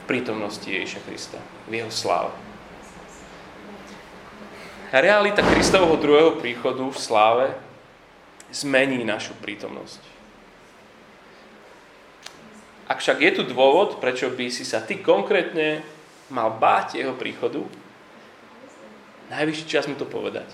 V 0.00 0.04
prítomnosti 0.08 0.64
Ježiša 0.64 1.00
Krista. 1.04 1.40
V 1.68 1.82
jeho 1.82 1.92
sláve. 1.92 2.45
Realita 4.94 5.42
Kristovho 5.42 5.98
druhého 5.98 6.38
príchodu 6.38 6.86
v 6.86 6.94
sláve 6.94 7.46
zmení 8.54 9.02
našu 9.02 9.34
prítomnosť. 9.42 9.98
Ak 12.86 13.02
však 13.02 13.18
je 13.18 13.32
tu 13.34 13.42
dôvod, 13.50 13.98
prečo 13.98 14.30
by 14.30 14.46
si 14.46 14.62
sa 14.62 14.78
ty 14.78 15.02
konkrétne 15.02 15.82
mal 16.30 16.54
báť 16.54 17.02
jeho 17.02 17.18
príchodu, 17.18 17.66
najvyšší 19.26 19.66
čas 19.66 19.90
mu 19.90 19.98
to 19.98 20.06
povedať. 20.06 20.46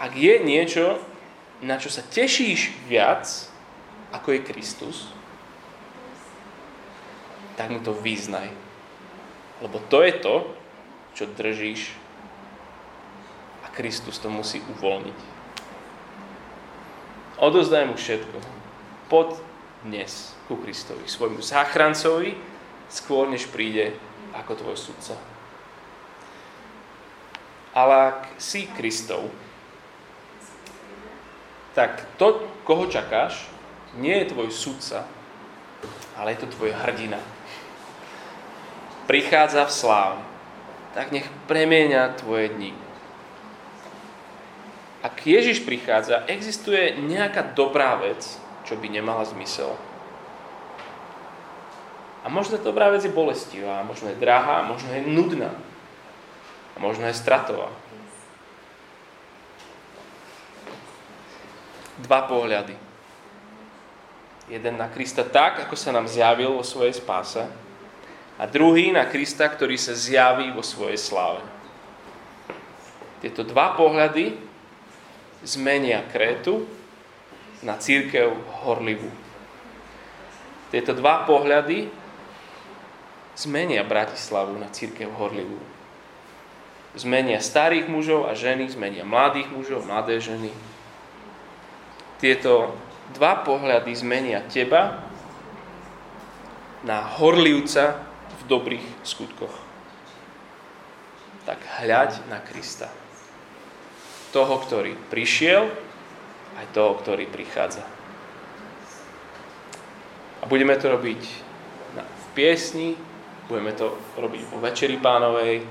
Ak 0.00 0.16
je 0.16 0.40
niečo, 0.40 0.96
na 1.60 1.76
čo 1.76 1.92
sa 1.92 2.00
tešíš 2.00 2.88
viac, 2.88 3.28
ako 4.16 4.32
je 4.32 4.48
Kristus, 4.48 5.12
tak 7.60 7.68
mu 7.68 7.84
to 7.84 7.92
význaj. 7.92 8.48
Lebo 9.60 9.76
to 9.92 10.00
je 10.00 10.16
to, 10.24 10.56
čo 11.18 11.26
držíš 11.26 11.98
a 13.66 13.74
Kristus 13.74 14.22
to 14.22 14.30
musí 14.30 14.62
uvoľniť. 14.78 15.18
Odozdaj 17.42 17.90
mu 17.90 17.98
všetko. 17.98 18.38
Pod 19.10 19.34
dnes 19.82 20.38
ku 20.46 20.54
Kristovi, 20.62 21.10
svojmu 21.10 21.42
záchrancovi, 21.42 22.38
skôr 22.86 23.26
než 23.26 23.50
príde 23.50 23.98
ako 24.30 24.62
tvoj 24.62 24.78
sudca. 24.78 25.18
Ale 27.74 27.94
ak 28.14 28.38
si 28.38 28.70
Kristov, 28.78 29.26
tak 31.74 31.98
to, 32.14 32.46
koho 32.62 32.86
čakáš, 32.86 33.50
nie 33.98 34.14
je 34.22 34.30
tvoj 34.30 34.54
sudca, 34.54 35.02
ale 36.14 36.38
je 36.38 36.46
to 36.46 36.54
tvoj 36.54 36.74
hrdina. 36.78 37.18
Prichádza 39.10 39.66
v 39.66 39.74
sláve 39.74 40.27
tak 40.96 41.12
nech 41.12 41.26
premieňa 41.46 42.16
tvoje 42.16 42.48
dni. 42.52 42.72
Ak 44.98 45.22
Ježiš 45.22 45.62
prichádza, 45.62 46.26
existuje 46.26 46.98
nejaká 46.98 47.54
dobrá 47.54 47.94
vec, 48.02 48.24
čo 48.66 48.74
by 48.74 48.90
nemala 48.90 49.22
zmysel. 49.22 49.78
A 52.26 52.28
možno 52.28 52.58
dobrá 52.58 52.90
vec 52.90 53.06
je 53.06 53.14
bolestivá, 53.14 53.86
možno 53.86 54.10
je 54.10 54.18
drahá, 54.18 54.66
možno 54.66 54.90
je 54.90 55.06
nudná. 55.06 55.54
A 56.74 56.76
možno 56.82 57.06
je 57.06 57.14
stratová. 57.14 57.70
Dva 62.02 62.26
pohľady. 62.26 62.74
Jeden 64.50 64.74
na 64.80 64.90
Krista 64.90 65.22
tak, 65.22 65.62
ako 65.66 65.76
sa 65.78 65.94
nám 65.94 66.10
zjavil 66.10 66.52
vo 66.58 66.64
svojej 66.66 66.96
spáse, 66.96 67.46
a 68.38 68.46
druhý 68.46 68.94
na 68.94 69.02
Krista, 69.10 69.50
ktorý 69.50 69.74
sa 69.74 69.98
zjaví 69.98 70.54
vo 70.54 70.62
svojej 70.62 70.94
sláve. 70.94 71.42
Tieto 73.18 73.42
dva 73.42 73.74
pohľady 73.74 74.38
zmenia 75.42 76.06
Krétu 76.06 76.62
na 77.66 77.74
církev 77.74 78.30
horlivú. 78.62 79.10
Tieto 80.70 80.94
dva 80.94 81.26
pohľady 81.26 81.90
zmenia 83.34 83.82
Bratislavu 83.82 84.54
na 84.54 84.70
církev 84.70 85.10
horlivú. 85.18 85.58
Zmenia 86.94 87.42
starých 87.42 87.90
mužov 87.90 88.30
a 88.30 88.38
ženy, 88.38 88.70
zmenia 88.70 89.02
mladých 89.02 89.50
mužov, 89.50 89.82
mladé 89.82 90.22
ženy. 90.22 90.54
Tieto 92.22 92.74
dva 93.14 93.42
pohľady 93.42 93.94
zmenia 93.98 94.46
teba 94.46 95.02
na 96.86 97.02
horlivca 97.18 98.07
dobrých 98.46 98.84
skutkoch. 99.02 99.52
Tak 101.48 101.58
hľaď 101.82 102.28
na 102.28 102.38
Krista. 102.44 102.92
Toho, 104.30 104.60
ktorý 104.60 104.92
prišiel, 105.08 105.72
aj 106.60 106.66
toho, 106.76 106.94
ktorý 107.00 107.24
prichádza. 107.24 107.82
A 110.38 110.44
budeme 110.46 110.76
to 110.76 110.92
robiť 110.92 111.22
v 111.98 112.26
piesni, 112.36 112.94
budeme 113.48 113.72
to 113.72 113.96
robiť 114.20 114.42
vo 114.52 114.60
Večeri 114.60 115.00
pánovej. 115.00 115.64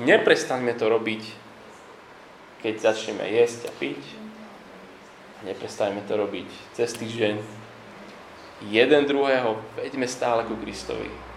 Neprestaňme 0.00 0.74
to 0.74 0.88
robiť, 0.88 1.22
keď 2.64 2.74
začneme 2.80 3.28
jesť 3.28 3.68
a 3.68 3.72
piť. 3.76 4.02
A 5.38 5.52
neprestaňme 5.52 6.02
to 6.08 6.16
robiť 6.16 6.48
cez 6.72 6.96
týždeň. 6.96 7.38
Jeden 8.72 9.02
druhého 9.04 9.60
veďme 9.76 10.08
stále 10.08 10.48
ku 10.48 10.56
Kristovi 10.56 11.33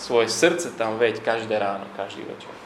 svoje 0.00 0.32
srdce 0.32 0.72
tam 0.80 0.96
veď 0.96 1.20
každé 1.20 1.60
ráno, 1.60 1.84
každý 1.92 2.24
večer. 2.24 2.56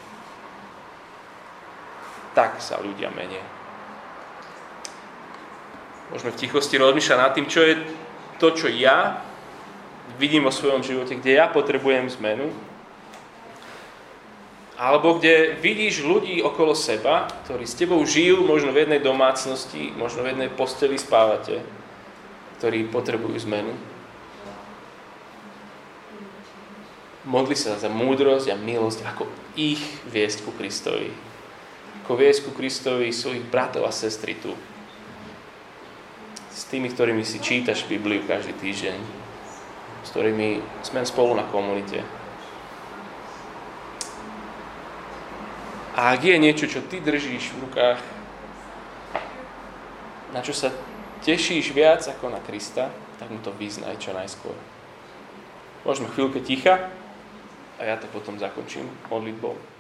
Tak 2.38 2.62
sa 2.62 2.78
ľudia 2.78 3.10
menia. 3.10 3.42
Môžeme 6.14 6.30
v 6.30 6.40
tichosti 6.46 6.78
rozmýšľať 6.78 7.18
nad 7.18 7.34
tým, 7.34 7.46
čo 7.50 7.60
je 7.66 7.74
to, 8.38 8.54
čo 8.54 8.70
ja 8.70 9.18
vidím 10.14 10.46
vo 10.46 10.54
svojom 10.54 10.86
živote, 10.86 11.18
kde 11.18 11.42
ja 11.42 11.50
potrebujem 11.50 12.06
zmenu. 12.22 12.54
Alebo 14.74 15.18
kde 15.18 15.54
vidíš 15.58 16.02
ľudí 16.02 16.42
okolo 16.42 16.74
seba, 16.74 17.30
ktorí 17.46 17.62
s 17.62 17.78
tebou 17.78 18.02
žijú 18.02 18.42
možno 18.42 18.74
v 18.74 18.86
jednej 18.86 18.98
domácnosti, 19.02 19.94
možno 19.94 20.26
v 20.26 20.34
jednej 20.34 20.50
posteli 20.50 20.98
spávate, 20.98 21.62
ktorí 22.58 22.90
potrebujú 22.90 23.38
zmenu. 23.46 23.74
Modli 27.24 27.56
sa 27.56 27.80
za 27.80 27.88
múdrosť 27.88 28.52
a 28.52 28.56
milosť, 28.56 29.00
ako 29.04 29.24
ich 29.56 29.80
viesť 30.08 30.44
ku 30.44 30.52
Kristovi. 30.52 31.08
Ako 32.04 32.20
viesť 32.20 32.48
ku 32.48 32.50
Kristovi 32.52 33.08
svojich 33.10 33.48
bratov 33.48 33.88
a 33.88 33.92
sestry 33.92 34.36
tu. 34.36 34.52
S 36.52 36.68
tými, 36.68 36.92
ktorými 36.92 37.24
si 37.24 37.40
čítaš 37.40 37.88
Bibliu 37.88 38.22
každý 38.28 38.52
týždeň. 38.60 38.98
S 40.04 40.08
ktorými 40.12 40.60
sme 40.84 41.00
spolu 41.08 41.32
na 41.32 41.48
komunite. 41.48 42.04
A 45.94 46.12
ak 46.12 46.26
je 46.26 46.36
niečo, 46.36 46.66
čo 46.68 46.84
ty 46.84 47.00
držíš 47.00 47.54
v 47.54 47.70
rukách, 47.70 48.00
na 50.34 50.42
čo 50.42 50.50
sa 50.50 50.74
tešíš 51.22 51.70
viac 51.70 52.02
ako 52.04 52.34
na 52.34 52.42
Krista, 52.42 52.90
tak 53.16 53.30
mu 53.30 53.38
to 53.40 53.54
vyznaj 53.54 53.96
čo 54.02 54.10
najskôr. 54.10 54.58
Môžeme 55.86 56.10
chvíľke 56.10 56.42
ticha 56.42 56.90
a 57.78 57.84
ja 57.84 57.96
to 57.96 58.06
potom 58.06 58.38
zakončím 58.38 58.90
modlitbou. 59.10 59.73